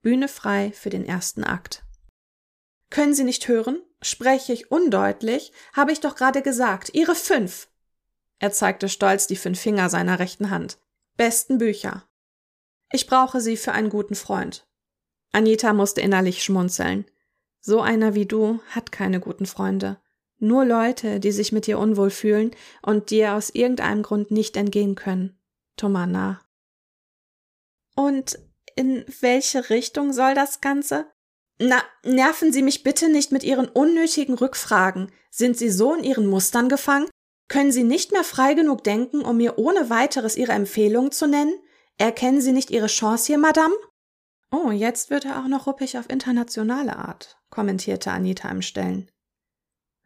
Bühne 0.06 0.28
frei 0.28 0.72
für 0.72 0.92
den 0.92 1.04
ersten 1.04 1.44
Akt. 1.44 1.84
Können 2.92 3.16
Sie 3.16 3.24
nicht 3.24 3.48
hören? 3.48 3.82
Spreche 4.04 4.54
ich 4.54 4.70
undeutlich? 4.70 5.52
Habe 5.74 5.92
ich 5.92 6.00
doch 6.00 6.16
gerade 6.16 6.44
gesagt. 6.44 6.92
Ihre 6.94 7.16
fünf. 7.16 7.70
Er 8.38 8.52
zeigte 8.52 8.88
stolz 8.88 9.26
die 9.26 9.36
fünf 9.36 9.60
Finger 9.60 9.90
seiner 9.90 10.20
rechten 10.20 10.52
Hand. 10.52 10.78
Besten 11.18 11.58
Bücher. 11.58 12.08
Ich 12.92 13.08
brauche 13.08 13.42
sie 13.42 13.58
für 13.58 13.72
einen 13.72 13.90
guten 13.90 14.14
Freund. 14.14 14.68
Anita 15.32 15.74
musste 15.74 16.02
innerlich 16.02 16.44
schmunzeln. 16.44 17.06
So 17.60 17.82
einer 17.82 18.14
wie 18.14 18.28
du 18.28 18.62
hat 18.70 18.92
keine 18.92 19.20
guten 19.20 19.48
Freunde. 19.48 19.98
Nur 20.38 20.66
Leute, 20.66 21.20
die 21.20 21.32
sich 21.32 21.52
mit 21.52 21.66
dir 21.66 21.80
unwohl 21.80 22.12
fühlen 22.12 22.52
und 22.84 23.10
dir 23.10 23.34
aus 23.34 23.50
irgendeinem 23.50 24.04
Grund 24.04 24.30
nicht 24.30 24.56
entgehen 24.56 24.94
können. 24.94 25.36
Tomana. 25.78 26.42
Und 27.96 28.38
in 28.76 29.06
welche 29.22 29.70
Richtung 29.70 30.14
soll 30.14 30.36
das 30.36 30.62
Ganze? 30.62 31.08
Na, 31.60 31.82
nerven 32.04 32.52
Sie 32.52 32.62
mich 32.62 32.84
bitte 32.84 33.10
nicht 33.10 33.32
mit 33.32 33.44
Ihren 33.44 33.68
unnötigen 33.68 34.36
Rückfragen. 34.36 35.12
Sind 35.32 35.58
Sie 35.58 35.70
so 35.70 35.94
in 35.94 36.04
Ihren 36.04 36.28
Mustern 36.28 36.70
gefangen? 36.70 37.10
Können 37.48 37.72
Sie 37.72 37.84
nicht 37.84 38.12
mehr 38.12 38.24
frei 38.24 38.54
genug 38.54 38.84
denken, 38.84 39.22
um 39.22 39.38
mir 39.38 39.58
ohne 39.58 39.90
weiteres 39.90 40.36
Ihre 40.36 40.52
Empfehlung 40.52 41.12
zu 41.12 41.28
nennen? 41.28 41.54
Erkennen 41.98 42.42
Sie 42.42 42.52
nicht 42.52 42.72
Ihre 42.72 42.88
Chance 42.88 43.28
hier, 43.28 43.38
Madame? 43.38 43.76
Oh, 44.52 44.72
jetzt 44.72 45.10
wird 45.10 45.26
er 45.26 45.40
auch 45.40 45.48
noch 45.48 45.68
ruppig 45.68 45.98
auf 45.98 46.10
internationale 46.10 46.98
Art, 46.98 47.38
kommentierte 47.50 48.12
Anita 48.12 48.50
im 48.50 48.62
Stellen. 48.62 49.10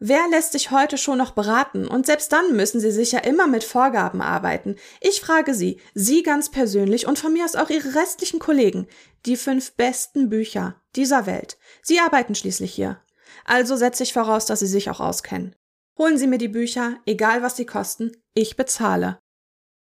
Wer 0.01 0.29
lässt 0.29 0.53
sich 0.53 0.71
heute 0.71 0.97
schon 0.97 1.17
noch 1.17 1.31
beraten? 1.31 1.85
Und 1.85 2.05
selbst 2.05 2.31
dann 2.31 2.55
müssen 2.55 2.79
Sie 2.79 2.91
sich 2.91 3.11
ja 3.11 3.19
immer 3.19 3.47
mit 3.47 3.65
Vorgaben 3.65 4.21
arbeiten. 4.21 4.77
Ich 5.01 5.19
frage 5.19 5.53
Sie, 5.53 5.81
Sie 5.93 6.23
ganz 6.23 6.49
persönlich 6.49 7.05
und 7.05 7.19
von 7.19 7.33
mir 7.33 7.43
aus 7.43 7.55
auch 7.55 7.69
Ihre 7.69 7.95
restlichen 7.95 8.39
Kollegen, 8.39 8.87
die 9.25 9.35
fünf 9.35 9.73
besten 9.73 10.29
Bücher 10.29 10.81
dieser 10.95 11.25
Welt. 11.25 11.57
Sie 11.81 11.99
arbeiten 11.99 12.33
schließlich 12.33 12.73
hier. 12.73 13.01
Also 13.43 13.75
setze 13.75 14.03
ich 14.03 14.13
voraus, 14.13 14.45
dass 14.45 14.61
Sie 14.61 14.67
sich 14.67 14.89
auch 14.89 15.01
auskennen. 15.01 15.53
Holen 15.97 16.17
Sie 16.17 16.27
mir 16.27 16.37
die 16.37 16.47
Bücher, 16.47 16.97
egal 17.05 17.41
was 17.41 17.57
sie 17.57 17.65
kosten, 17.65 18.13
ich 18.33 18.55
bezahle. 18.55 19.19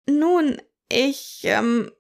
Nun, 0.07 0.61
ich, 0.91 1.41
ähm, 1.45 1.91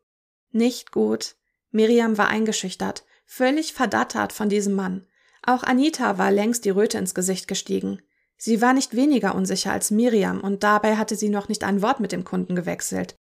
nicht 0.50 0.92
gut. 0.92 1.36
Miriam 1.70 2.18
war 2.18 2.28
eingeschüchtert, 2.28 3.06
völlig 3.24 3.72
verdattert 3.72 4.34
von 4.34 4.50
diesem 4.50 4.74
Mann. 4.74 5.06
Auch 5.44 5.62
Anita 5.62 6.18
war 6.18 6.30
längst 6.30 6.64
die 6.64 6.70
Röte 6.70 6.98
ins 6.98 7.14
Gesicht 7.14 7.48
gestiegen. 7.48 8.00
Sie 8.36 8.60
war 8.60 8.72
nicht 8.72 8.96
weniger 8.96 9.34
unsicher 9.34 9.72
als 9.72 9.90
Miriam 9.90 10.40
und 10.40 10.62
dabei 10.62 10.96
hatte 10.96 11.16
sie 11.16 11.28
noch 11.28 11.48
nicht 11.48 11.64
ein 11.64 11.82
Wort 11.82 12.00
mit 12.00 12.12
dem 12.12 12.24
Kunden 12.24 12.56
gewechselt. 12.56 13.16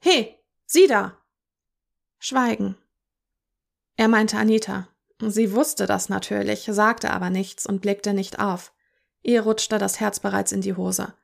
He, 0.00 0.38
Sie 0.70 0.86
da! 0.86 1.16
Schweigen. 2.18 2.76
Er 3.96 4.08
meinte 4.08 4.36
Anita. 4.36 4.88
Sie 5.18 5.52
wusste 5.52 5.86
das 5.86 6.10
natürlich, 6.10 6.68
sagte 6.70 7.10
aber 7.10 7.30
nichts 7.30 7.64
und 7.66 7.80
blickte 7.80 8.12
nicht 8.12 8.38
auf. 8.38 8.74
Ihr 9.22 9.42
rutschte 9.42 9.78
das 9.78 9.98
Herz 9.98 10.20
bereits 10.20 10.52
in 10.52 10.60
die 10.60 10.74
Hose. 10.74 11.14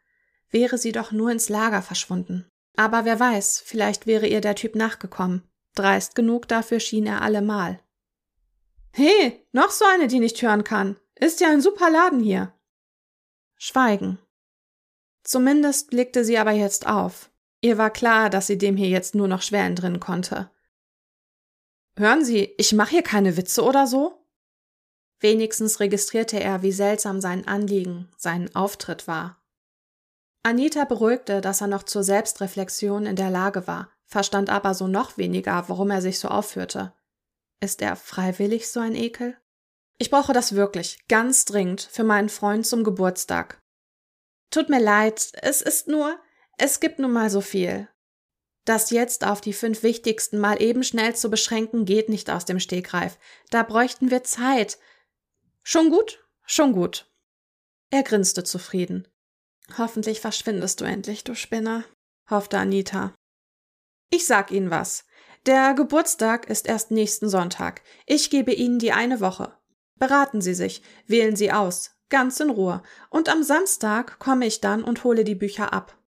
Wäre 0.50 0.78
sie 0.78 0.92
doch 0.92 1.12
nur 1.12 1.30
ins 1.30 1.50
Lager 1.50 1.82
verschwunden. 1.82 2.50
Aber 2.74 3.04
wer 3.04 3.20
weiß, 3.20 3.62
vielleicht 3.64 4.06
wäre 4.06 4.26
ihr 4.26 4.40
der 4.40 4.54
Typ 4.54 4.74
nachgekommen. 4.76 5.42
Dreist 5.74 6.14
genug 6.14 6.48
dafür 6.48 6.80
schien 6.80 7.06
er 7.06 7.20
allemal. 7.20 7.80
He, 8.96 9.40
noch 9.50 9.70
so 9.70 9.84
eine, 9.84 10.06
die 10.06 10.20
nicht 10.20 10.40
hören 10.40 10.62
kann. 10.62 10.96
Ist 11.16 11.40
ja 11.40 11.50
ein 11.50 11.60
super 11.60 11.90
Laden 11.90 12.20
hier. 12.20 12.52
Schweigen. 13.56 14.20
Zumindest 15.24 15.90
blickte 15.90 16.24
sie 16.24 16.38
aber 16.38 16.52
jetzt 16.52 16.86
auf. 16.86 17.28
Ihr 17.60 17.76
war 17.76 17.90
klar, 17.90 18.30
dass 18.30 18.46
sie 18.46 18.56
dem 18.56 18.76
hier 18.76 18.88
jetzt 18.88 19.16
nur 19.16 19.26
noch 19.26 19.42
schwer 19.42 19.64
entrinnen 19.64 19.98
konnte. 19.98 20.48
Hören 21.96 22.24
Sie, 22.24 22.54
ich 22.56 22.72
mache 22.72 22.90
hier 22.90 23.02
keine 23.02 23.36
Witze 23.36 23.64
oder 23.64 23.88
so? 23.88 24.24
Wenigstens 25.18 25.80
registrierte 25.80 26.38
er, 26.38 26.62
wie 26.62 26.72
seltsam 26.72 27.20
sein 27.20 27.48
Anliegen, 27.48 28.10
sein 28.16 28.54
Auftritt 28.54 29.08
war. 29.08 29.42
Anita 30.44 30.84
beruhigte, 30.84 31.40
dass 31.40 31.62
er 31.62 31.66
noch 31.66 31.82
zur 31.82 32.04
Selbstreflexion 32.04 33.06
in 33.06 33.16
der 33.16 33.30
Lage 33.30 33.66
war, 33.66 33.90
verstand 34.06 34.50
aber 34.50 34.74
so 34.74 34.86
noch 34.86 35.16
weniger, 35.16 35.68
warum 35.68 35.90
er 35.90 36.02
sich 36.02 36.20
so 36.20 36.28
aufführte. 36.28 36.92
Ist 37.60 37.82
er 37.82 37.96
freiwillig 37.96 38.68
so 38.68 38.80
ein 38.80 38.94
Ekel? 38.94 39.36
Ich 39.98 40.10
brauche 40.10 40.32
das 40.32 40.54
wirklich, 40.54 40.98
ganz 41.08 41.44
dringend, 41.44 41.82
für 41.82 42.04
meinen 42.04 42.28
Freund 42.28 42.66
zum 42.66 42.84
Geburtstag. 42.84 43.62
Tut 44.50 44.68
mir 44.68 44.80
leid, 44.80 45.32
es 45.42 45.62
ist 45.62 45.88
nur, 45.88 46.18
es 46.58 46.80
gibt 46.80 46.98
nun 46.98 47.12
mal 47.12 47.30
so 47.30 47.40
viel. 47.40 47.88
Das 48.64 48.90
jetzt 48.90 49.26
auf 49.26 49.40
die 49.40 49.52
fünf 49.52 49.82
wichtigsten 49.82 50.38
mal 50.38 50.60
eben 50.60 50.82
schnell 50.82 51.14
zu 51.14 51.28
beschränken, 51.28 51.84
geht 51.84 52.08
nicht 52.08 52.30
aus 52.30 52.44
dem 52.44 52.60
Stegreif. 52.60 53.18
Da 53.50 53.62
bräuchten 53.62 54.10
wir 54.10 54.24
Zeit. 54.24 54.78
Schon 55.62 55.90
gut, 55.90 56.24
schon 56.46 56.72
gut. 56.72 57.10
Er 57.90 58.02
grinste 58.02 58.42
zufrieden. 58.42 59.06
Hoffentlich 59.78 60.20
verschwindest 60.20 60.80
du 60.80 60.84
endlich, 60.84 61.24
du 61.24 61.34
Spinner, 61.34 61.84
hoffte 62.30 62.58
Anita. 62.58 63.14
Ich 64.10 64.26
sag 64.26 64.50
Ihnen 64.50 64.70
was. 64.70 65.04
Der 65.46 65.74
Geburtstag 65.74 66.48
ist 66.48 66.66
erst 66.66 66.90
nächsten 66.90 67.28
Sonntag. 67.28 67.82
Ich 68.06 68.30
gebe 68.30 68.52
Ihnen 68.52 68.78
die 68.78 68.92
eine 68.92 69.20
Woche. 69.20 69.52
Beraten 69.96 70.40
Sie 70.40 70.54
sich, 70.54 70.82
wählen 71.06 71.36
Sie 71.36 71.52
aus, 71.52 71.90
ganz 72.08 72.40
in 72.40 72.48
Ruhe, 72.48 72.82
und 73.10 73.28
am 73.28 73.42
Samstag 73.42 74.18
komme 74.18 74.46
ich 74.46 74.62
dann 74.62 74.82
und 74.82 75.04
hole 75.04 75.22
die 75.22 75.34
Bücher 75.34 75.72
ab. 75.72 75.98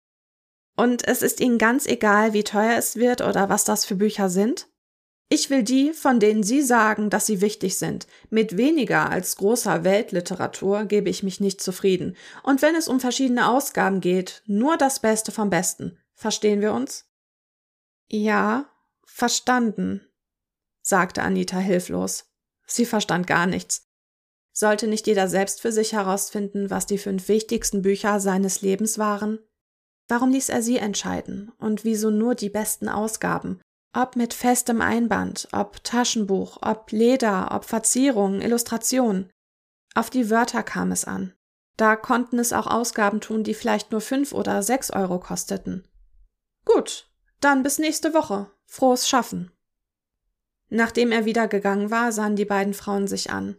Und 0.74 1.06
es 1.06 1.20
ist 1.20 1.40
Ihnen 1.40 1.58
ganz 1.58 1.86
egal, 1.86 2.32
wie 2.32 2.44
teuer 2.44 2.78
es 2.78 2.96
wird 2.96 3.20
oder 3.20 3.48
was 3.50 3.64
das 3.64 3.84
für 3.84 3.96
Bücher 3.96 4.30
sind? 4.30 4.68
Ich 5.28 5.50
will 5.50 5.62
die, 5.64 5.92
von 5.92 6.20
denen 6.20 6.42
Sie 6.42 6.62
sagen, 6.62 7.10
dass 7.10 7.26
sie 7.26 7.40
wichtig 7.40 7.78
sind. 7.78 8.06
Mit 8.30 8.56
weniger 8.56 9.10
als 9.10 9.36
großer 9.36 9.82
Weltliteratur 9.82 10.84
gebe 10.84 11.10
ich 11.10 11.24
mich 11.24 11.40
nicht 11.40 11.60
zufrieden. 11.60 12.16
Und 12.44 12.62
wenn 12.62 12.76
es 12.76 12.86
um 12.86 13.00
verschiedene 13.00 13.48
Ausgaben 13.48 14.00
geht, 14.00 14.42
nur 14.46 14.76
das 14.76 15.00
Beste 15.00 15.32
vom 15.32 15.50
Besten. 15.50 15.98
Verstehen 16.14 16.60
wir 16.60 16.72
uns? 16.72 17.06
Ja, 18.08 18.70
verstanden, 19.06 20.06
sagte 20.82 21.22
Anita 21.22 21.58
hilflos. 21.58 22.26
Sie 22.66 22.84
verstand 22.84 23.26
gar 23.26 23.46
nichts. 23.46 23.88
Sollte 24.52 24.86
nicht 24.86 25.06
jeder 25.06 25.28
selbst 25.28 25.60
für 25.60 25.72
sich 25.72 25.92
herausfinden, 25.92 26.70
was 26.70 26.86
die 26.86 26.98
fünf 26.98 27.28
wichtigsten 27.28 27.82
Bücher 27.82 28.20
seines 28.20 28.62
Lebens 28.62 28.98
waren? 28.98 29.38
Warum 30.08 30.30
ließ 30.30 30.48
er 30.48 30.62
sie 30.62 30.78
entscheiden? 30.78 31.52
Und 31.58 31.84
wieso 31.84 32.10
nur 32.10 32.34
die 32.34 32.48
besten 32.48 32.88
Ausgaben? 32.88 33.60
Ob 33.92 34.16
mit 34.16 34.34
festem 34.34 34.80
Einband, 34.80 35.48
ob 35.52 35.82
Taschenbuch, 35.82 36.58
ob 36.62 36.92
Leder, 36.92 37.50
ob 37.52 37.64
Verzierungen, 37.64 38.40
Illustrationen. 38.40 39.30
Auf 39.94 40.10
die 40.10 40.30
Wörter 40.30 40.62
kam 40.62 40.92
es 40.92 41.04
an. 41.04 41.34
Da 41.76 41.96
konnten 41.96 42.38
es 42.38 42.52
auch 42.52 42.66
Ausgaben 42.66 43.20
tun, 43.20 43.44
die 43.44 43.54
vielleicht 43.54 43.92
nur 43.92 44.00
fünf 44.00 44.32
oder 44.32 44.62
sechs 44.62 44.90
Euro 44.90 45.18
kosteten. 45.18 45.86
Gut, 46.64 47.10
dann 47.40 47.62
bis 47.62 47.78
nächste 47.78 48.14
Woche. 48.14 48.50
Frohes 48.76 49.08
Schaffen. 49.08 49.50
Nachdem 50.68 51.10
er 51.10 51.24
wieder 51.24 51.48
gegangen 51.48 51.90
war, 51.90 52.12
sahen 52.12 52.36
die 52.36 52.44
beiden 52.44 52.74
Frauen 52.74 53.08
sich 53.08 53.30
an. 53.30 53.56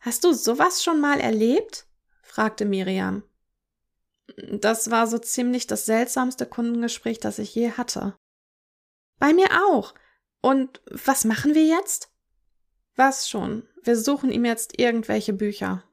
Hast 0.00 0.24
du 0.24 0.32
sowas 0.32 0.82
schon 0.82 1.00
mal 1.00 1.20
erlebt? 1.20 1.86
fragte 2.22 2.64
Miriam. 2.64 3.22
Das 4.50 4.90
war 4.90 5.06
so 5.06 5.18
ziemlich 5.18 5.68
das 5.68 5.86
seltsamste 5.86 6.44
Kundengespräch, 6.44 7.20
das 7.20 7.38
ich 7.38 7.54
je 7.54 7.70
hatte. 7.70 8.16
Bei 9.20 9.32
mir 9.32 9.46
auch. 9.68 9.94
Und 10.40 10.82
was 10.90 11.24
machen 11.24 11.54
wir 11.54 11.64
jetzt? 11.64 12.10
Was 12.96 13.28
schon. 13.30 13.68
Wir 13.84 13.96
suchen 13.96 14.32
ihm 14.32 14.44
jetzt 14.44 14.76
irgendwelche 14.76 15.34
Bücher. 15.34 15.84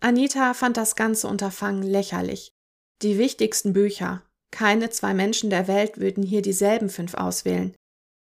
Anita 0.00 0.54
fand 0.54 0.76
das 0.76 0.96
ganze 0.96 1.28
Unterfangen 1.28 1.84
lächerlich. 1.84 2.52
Die 3.00 3.16
wichtigsten 3.16 3.72
Bücher. 3.72 4.27
Keine 4.50 4.90
zwei 4.90 5.14
Menschen 5.14 5.50
der 5.50 5.68
Welt 5.68 5.98
würden 5.98 6.22
hier 6.22 6.42
dieselben 6.42 6.88
fünf 6.88 7.14
auswählen. 7.14 7.74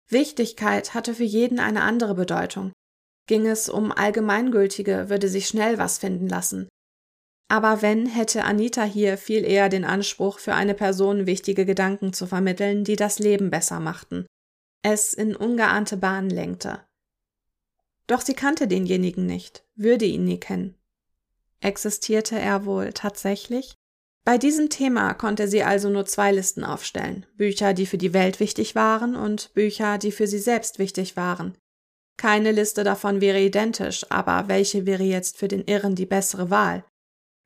Wichtigkeit 0.08 0.94
hatte 0.94 1.14
für 1.14 1.24
jeden 1.24 1.58
eine 1.58 1.82
andere 1.82 2.14
Bedeutung. 2.14 2.72
Ging 3.26 3.46
es 3.46 3.68
um 3.68 3.90
allgemeingültige, 3.90 5.08
würde 5.08 5.28
sich 5.28 5.48
schnell 5.48 5.78
was 5.78 5.98
finden 5.98 6.28
lassen. 6.28 6.68
Aber 7.48 7.82
wenn, 7.82 8.06
hätte 8.06 8.44
Anita 8.44 8.84
hier 8.84 9.18
viel 9.18 9.44
eher 9.44 9.68
den 9.68 9.84
Anspruch, 9.84 10.38
für 10.38 10.54
eine 10.54 10.74
Person 10.74 11.26
wichtige 11.26 11.64
Gedanken 11.64 12.12
zu 12.12 12.26
vermitteln, 12.26 12.84
die 12.84 12.96
das 12.96 13.18
Leben 13.18 13.50
besser 13.50 13.80
machten, 13.80 14.26
es 14.82 15.14
in 15.14 15.34
ungeahnte 15.36 15.96
Bahnen 15.96 16.30
lenkte. 16.30 16.84
Doch 18.06 18.20
sie 18.20 18.34
kannte 18.34 18.68
denjenigen 18.68 19.24
nicht, 19.24 19.64
würde 19.74 20.04
ihn 20.04 20.24
nie 20.24 20.38
kennen. 20.38 20.76
Existierte 21.60 22.38
er 22.38 22.66
wohl 22.66 22.92
tatsächlich? 22.92 23.74
Bei 24.24 24.38
diesem 24.38 24.70
Thema 24.70 25.12
konnte 25.12 25.48
sie 25.48 25.62
also 25.62 25.90
nur 25.90 26.06
zwei 26.06 26.32
Listen 26.32 26.64
aufstellen, 26.64 27.26
Bücher, 27.36 27.74
die 27.74 27.84
für 27.84 27.98
die 27.98 28.14
Welt 28.14 28.40
wichtig 28.40 28.74
waren 28.74 29.16
und 29.16 29.52
Bücher, 29.52 29.98
die 29.98 30.12
für 30.12 30.26
sie 30.26 30.38
selbst 30.38 30.78
wichtig 30.78 31.16
waren. 31.16 31.58
Keine 32.16 32.52
Liste 32.52 32.84
davon 32.84 33.20
wäre 33.20 33.40
identisch, 33.40 34.06
aber 34.10 34.48
welche 34.48 34.86
wäre 34.86 35.02
jetzt 35.02 35.36
für 35.36 35.48
den 35.48 35.64
Irren 35.64 35.94
die 35.94 36.06
bessere 36.06 36.48
Wahl? 36.48 36.84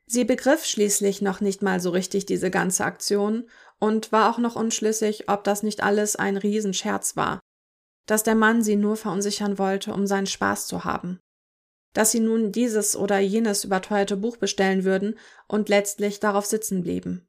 Sie 0.06 0.24
begriff 0.24 0.64
schließlich 0.64 1.20
noch 1.20 1.40
nicht 1.40 1.62
mal 1.62 1.80
so 1.80 1.90
richtig 1.90 2.26
diese 2.26 2.50
ganze 2.50 2.84
Aktion 2.84 3.48
und 3.80 4.12
war 4.12 4.30
auch 4.30 4.38
noch 4.38 4.54
unschlüssig, 4.54 5.28
ob 5.28 5.44
das 5.44 5.62
nicht 5.62 5.82
alles 5.82 6.16
ein 6.16 6.36
Riesenscherz 6.36 7.16
war, 7.16 7.40
dass 8.06 8.22
der 8.22 8.34
Mann 8.36 8.62
sie 8.62 8.76
nur 8.76 8.96
verunsichern 8.96 9.58
wollte, 9.58 9.92
um 9.92 10.06
seinen 10.06 10.26
Spaß 10.26 10.66
zu 10.66 10.84
haben, 10.84 11.18
dass 11.92 12.12
sie 12.12 12.20
nun 12.20 12.52
dieses 12.52 12.96
oder 12.96 13.18
jenes 13.18 13.64
überteuerte 13.64 14.16
Buch 14.16 14.36
bestellen 14.36 14.84
würden 14.84 15.18
und 15.46 15.68
letztlich 15.68 16.20
darauf 16.20 16.46
sitzen 16.46 16.82
blieben. 16.82 17.26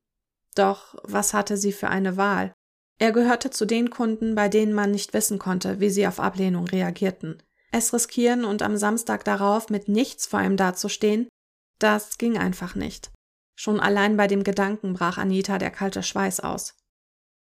Doch 0.56 0.96
was 1.04 1.34
hatte 1.34 1.58
sie 1.58 1.72
für 1.72 1.90
eine 1.90 2.18
Wahl? 2.18 2.54
Er 2.98 3.12
gehörte 3.12 3.50
zu 3.50 3.66
den 3.66 3.90
Kunden, 3.90 4.36
bei 4.36 4.50
denen 4.50 4.74
man 4.74 4.92
nicht 4.92 5.14
wissen 5.14 5.40
konnte, 5.40 5.80
wie 5.80 5.90
sie 5.90 6.06
auf 6.06 6.20
Ablehnung 6.20 6.66
reagierten. 6.68 7.42
Es 7.72 7.94
riskieren 7.94 8.46
und 8.46 8.62
am 8.62 8.78
Samstag 8.78 9.24
darauf 9.24 9.70
mit 9.70 9.88
nichts 9.88 10.26
vor 10.26 10.42
ihm 10.42 10.58
dazustehen, 10.58 11.30
das 11.80 12.18
ging 12.18 12.38
einfach 12.38 12.76
nicht. 12.76 13.12
Schon 13.56 13.80
allein 13.80 14.18
bei 14.18 14.28
dem 14.28 14.44
Gedanken 14.44 14.94
brach 14.94 15.18
Anita 15.18 15.58
der 15.58 15.72
kalte 15.72 16.04
Schweiß 16.04 16.42
aus. 16.42 16.76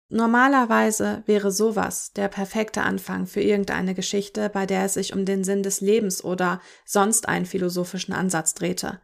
Normalerweise 0.09 1.23
wäre 1.25 1.51
sowas 1.51 2.13
der 2.13 2.29
perfekte 2.29 2.81
Anfang 2.81 3.27
für 3.27 3.41
irgendeine 3.41 3.93
Geschichte, 3.93 4.49
bei 4.49 4.65
der 4.65 4.85
es 4.85 4.93
sich 4.93 5.13
um 5.13 5.25
den 5.25 5.43
Sinn 5.43 5.63
des 5.63 5.81
Lebens 5.81 6.23
oder 6.23 6.61
sonst 6.85 7.27
einen 7.27 7.45
philosophischen 7.45 8.13
Ansatz 8.13 8.53
drehte. 8.53 9.01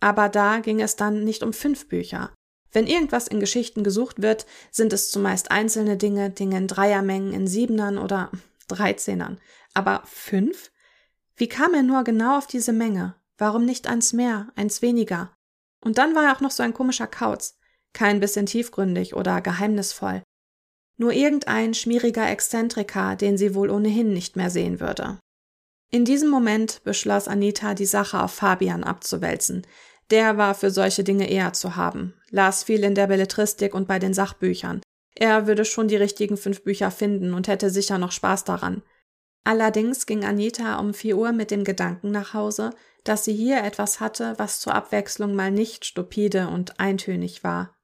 Aber 0.00 0.28
da 0.28 0.60
ging 0.60 0.80
es 0.80 0.94
dann 0.94 1.24
nicht 1.24 1.42
um 1.42 1.52
fünf 1.52 1.88
Bücher. 1.88 2.32
Wenn 2.70 2.86
irgendwas 2.86 3.28
in 3.28 3.40
Geschichten 3.40 3.84
gesucht 3.84 4.22
wird, 4.22 4.46
sind 4.70 4.92
es 4.92 5.10
zumeist 5.10 5.50
einzelne 5.50 5.96
Dinge, 5.96 6.30
Dinge 6.30 6.56
in 6.56 6.68
Dreiermengen, 6.68 7.34
in 7.34 7.46
Siebenern 7.46 7.98
oder 7.98 8.30
Dreizehnern. 8.68 9.40
Aber 9.74 10.02
fünf? 10.06 10.70
Wie 11.34 11.48
kam 11.48 11.74
er 11.74 11.82
nur 11.82 12.04
genau 12.04 12.38
auf 12.38 12.46
diese 12.46 12.72
Menge? 12.72 13.16
Warum 13.38 13.64
nicht 13.64 13.88
eins 13.88 14.12
mehr, 14.12 14.48
eins 14.54 14.82
weniger? 14.82 15.34
Und 15.80 15.98
dann 15.98 16.14
war 16.14 16.24
er 16.24 16.36
auch 16.36 16.40
noch 16.40 16.50
so 16.52 16.62
ein 16.62 16.74
komischer 16.74 17.06
Kauz, 17.06 17.58
kein 17.92 18.20
bisschen 18.20 18.46
tiefgründig 18.46 19.14
oder 19.14 19.40
geheimnisvoll. 19.40 20.22
Nur 20.96 21.12
irgendein 21.12 21.74
schmieriger 21.74 22.30
Exzentriker, 22.30 23.16
den 23.16 23.36
sie 23.36 23.54
wohl 23.54 23.70
ohnehin 23.70 24.12
nicht 24.12 24.36
mehr 24.36 24.50
sehen 24.50 24.80
würde. 24.80 25.18
In 25.90 26.04
diesem 26.04 26.30
Moment 26.30 26.82
beschloss 26.84 27.28
Anita, 27.28 27.74
die 27.74 27.86
Sache 27.86 28.22
auf 28.22 28.32
Fabian 28.32 28.84
abzuwälzen. 28.84 29.66
Der 30.10 30.36
war 30.38 30.54
für 30.54 30.70
solche 30.70 31.04
Dinge 31.04 31.30
eher 31.30 31.52
zu 31.52 31.76
haben, 31.76 32.14
las 32.30 32.64
viel 32.64 32.84
in 32.84 32.94
der 32.94 33.06
Belletristik 33.06 33.74
und 33.74 33.88
bei 33.88 33.98
den 33.98 34.14
Sachbüchern. 34.14 34.80
Er 35.14 35.46
würde 35.46 35.64
schon 35.64 35.88
die 35.88 35.96
richtigen 35.96 36.36
fünf 36.36 36.64
Bücher 36.64 36.90
finden 36.90 37.34
und 37.34 37.48
hätte 37.48 37.70
sicher 37.70 37.98
noch 37.98 38.12
Spaß 38.12 38.44
daran. 38.44 38.82
Allerdings 39.44 40.06
ging 40.06 40.24
Anita 40.24 40.78
um 40.78 40.94
vier 40.94 41.18
Uhr 41.18 41.32
mit 41.32 41.50
dem 41.50 41.64
Gedanken 41.64 42.10
nach 42.10 42.32
Hause, 42.32 42.70
dass 43.04 43.24
sie 43.24 43.34
hier 43.34 43.62
etwas 43.64 44.00
hatte, 44.00 44.34
was 44.38 44.60
zur 44.60 44.74
Abwechslung 44.74 45.34
mal 45.34 45.50
nicht 45.50 45.84
stupide 45.84 46.48
und 46.48 46.78
eintönig 46.78 47.42
war. 47.42 47.74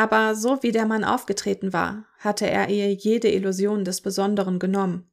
Aber 0.00 0.34
so 0.34 0.62
wie 0.62 0.72
der 0.72 0.86
Mann 0.86 1.04
aufgetreten 1.04 1.74
war, 1.74 2.06
hatte 2.16 2.48
er 2.48 2.70
ihr 2.70 2.90
jede 2.90 3.30
Illusion 3.30 3.84
des 3.84 4.00
Besonderen 4.00 4.58
genommen. 4.58 5.12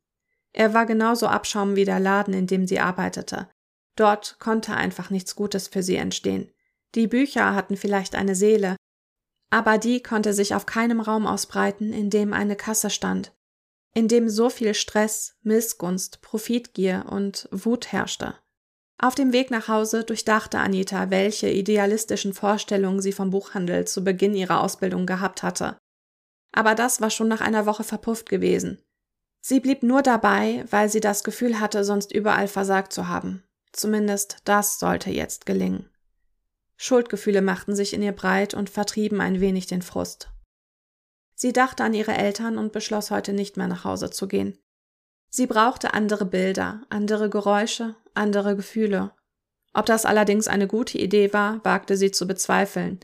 Er 0.53 0.73
war 0.73 0.85
genauso 0.85 1.27
Abschaum 1.27 1.75
wie 1.75 1.83
der 1.83 1.99
Laden, 1.99 2.33
in 2.33 2.47
dem 2.47 2.65
sie 2.65 2.79
arbeitete. 2.79 3.49
Dort 3.97 4.37
konnte 4.39 4.73
einfach 4.73 5.09
nichts 5.09 5.35
Gutes 5.35 5.67
für 5.67 5.83
sie 5.83 5.97
entstehen. 5.97 6.53
Die 6.95 7.07
Bücher 7.07 7.53
hatten 7.53 7.75
vielleicht 7.75 8.15
eine 8.15 8.33
Seele, 8.33 8.77
aber 9.49 9.77
die 9.77 10.01
konnte 10.01 10.31
sich 10.31 10.55
auf 10.55 10.65
keinem 10.65 11.01
Raum 11.01 11.27
ausbreiten, 11.27 11.91
in 11.91 12.09
dem 12.09 12.31
eine 12.31 12.55
Kasse 12.55 12.89
stand, 12.89 13.35
in 13.93 14.07
dem 14.07 14.29
so 14.29 14.49
viel 14.49 14.73
Stress, 14.73 15.35
Missgunst, 15.41 16.21
Profitgier 16.21 17.07
und 17.09 17.49
Wut 17.51 17.91
herrschte. 17.91 18.35
Auf 18.99 19.13
dem 19.13 19.31
Weg 19.31 19.51
nach 19.51 19.67
Hause 19.67 20.03
durchdachte 20.03 20.57
Anita, 20.57 21.11
welche 21.11 21.49
idealistischen 21.49 22.33
Vorstellungen 22.33 22.99
sie 22.99 23.11
vom 23.11 23.29
Buchhandel 23.29 23.85
zu 23.85 24.03
Beginn 24.03 24.33
ihrer 24.33 24.61
Ausbildung 24.61 25.05
gehabt 25.05 25.43
hatte. 25.43 25.77
Aber 26.51 26.73
das 26.73 26.99
war 26.99 27.11
schon 27.11 27.27
nach 27.27 27.41
einer 27.41 27.67
Woche 27.67 27.83
verpufft 27.83 28.27
gewesen. 28.27 28.81
Sie 29.39 29.59
blieb 29.59 29.83
nur 29.83 30.01
dabei, 30.01 30.65
weil 30.71 30.89
sie 30.89 30.99
das 30.99 31.23
Gefühl 31.23 31.59
hatte, 31.59 31.83
sonst 31.83 32.11
überall 32.11 32.47
versagt 32.47 32.91
zu 32.91 33.07
haben. 33.07 33.43
Zumindest 33.71 34.37
das 34.45 34.79
sollte 34.79 35.11
jetzt 35.11 35.45
gelingen. 35.45 35.89
Schuldgefühle 36.75 37.43
machten 37.43 37.75
sich 37.75 37.93
in 37.93 38.01
ihr 38.01 38.11
breit 38.11 38.55
und 38.55 38.69
vertrieben 38.69 39.21
ein 39.21 39.39
wenig 39.39 39.67
den 39.67 39.83
Frust. 39.83 40.29
Sie 41.35 41.53
dachte 41.53 41.83
an 41.83 41.93
ihre 41.93 42.13
Eltern 42.13 42.57
und 42.57 42.71
beschloss 42.71 43.11
heute 43.11 43.33
nicht 43.33 43.57
mehr 43.57 43.67
nach 43.67 43.83
Hause 43.83 44.09
zu 44.09 44.27
gehen. 44.27 44.57
Sie 45.29 45.47
brauchte 45.47 45.93
andere 45.93 46.25
Bilder, 46.25 46.81
andere 46.89 47.29
Geräusche, 47.29 47.95
andere 48.13 48.55
Gefühle. 48.55 49.11
Ob 49.73 49.85
das 49.85 50.05
allerdings 50.05 50.47
eine 50.47 50.67
gute 50.67 50.97
Idee 50.97 51.33
war, 51.33 51.63
wagte 51.63 51.97
sie 51.97 52.11
zu 52.11 52.25
bezweifeln, 52.25 52.99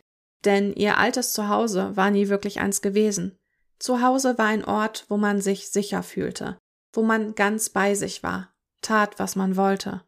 denn 0.45 0.73
ihr 0.73 0.97
altes 0.97 1.33
Zuhause 1.33 1.95
war 1.95 2.11
nie 2.11 2.29
wirklich 2.29 2.59
eins 2.59 2.81
gewesen. 2.81 3.37
Zuhause 3.79 4.37
war 4.37 4.47
ein 4.47 4.65
Ort, 4.65 5.05
wo 5.09 5.17
man 5.17 5.41
sich 5.41 5.69
sicher 5.69 6.03
fühlte, 6.03 6.57
wo 6.93 7.03
man 7.03 7.35
ganz 7.35 7.69
bei 7.69 7.95
sich 7.95 8.23
war, 8.23 8.53
tat, 8.81 9.19
was 9.19 9.35
man 9.35 9.55
wollte. 9.57 10.01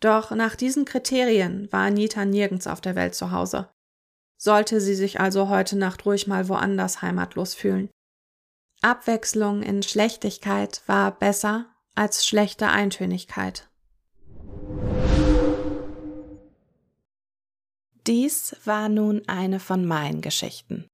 Doch 0.00 0.30
nach 0.30 0.56
diesen 0.56 0.84
Kriterien 0.84 1.70
war 1.72 1.86
Anita 1.86 2.24
nirgends 2.24 2.66
auf 2.66 2.80
der 2.80 2.94
Welt 2.94 3.14
zu 3.14 3.30
Hause. 3.32 3.68
Sollte 4.38 4.80
sie 4.80 4.94
sich 4.94 5.20
also 5.20 5.48
heute 5.48 5.76
Nacht 5.76 6.06
ruhig 6.06 6.26
mal 6.26 6.48
woanders 6.48 7.02
heimatlos 7.02 7.54
fühlen. 7.54 7.90
Abwechslung 8.82 9.62
in 9.62 9.82
Schlechtigkeit 9.82 10.82
war 10.86 11.10
besser 11.10 11.66
als 11.94 12.26
schlechte 12.26 12.68
Eintönigkeit. 12.68 13.68
Dies 18.06 18.56
war 18.64 18.88
nun 18.88 19.22
eine 19.28 19.60
von 19.60 19.84
meinen 19.84 20.22
Geschichten. 20.22 20.86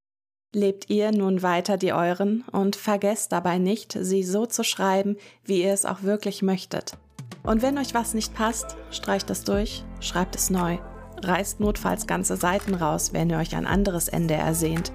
Lebt 0.53 0.89
ihr 0.89 1.11
nun 1.11 1.41
weiter 1.41 1.77
die 1.77 1.93
euren 1.93 2.43
und 2.51 2.75
vergesst 2.75 3.31
dabei 3.31 3.57
nicht, 3.57 3.97
sie 3.99 4.23
so 4.23 4.45
zu 4.45 4.63
schreiben, 4.65 5.15
wie 5.45 5.63
ihr 5.63 5.71
es 5.71 5.85
auch 5.85 6.03
wirklich 6.03 6.41
möchtet. 6.41 6.97
Und 7.43 7.61
wenn 7.61 7.77
euch 7.77 7.93
was 7.93 8.13
nicht 8.13 8.33
passt, 8.33 8.75
streicht 8.91 9.29
es 9.29 9.45
durch, 9.45 9.85
schreibt 10.01 10.35
es 10.35 10.49
neu, 10.49 10.77
reißt 11.23 11.61
notfalls 11.61 12.05
ganze 12.05 12.35
Seiten 12.35 12.75
raus, 12.75 13.13
wenn 13.13 13.29
ihr 13.29 13.37
euch 13.37 13.55
ein 13.55 13.65
anderes 13.65 14.09
Ende 14.09 14.33
ersehnt 14.33 14.91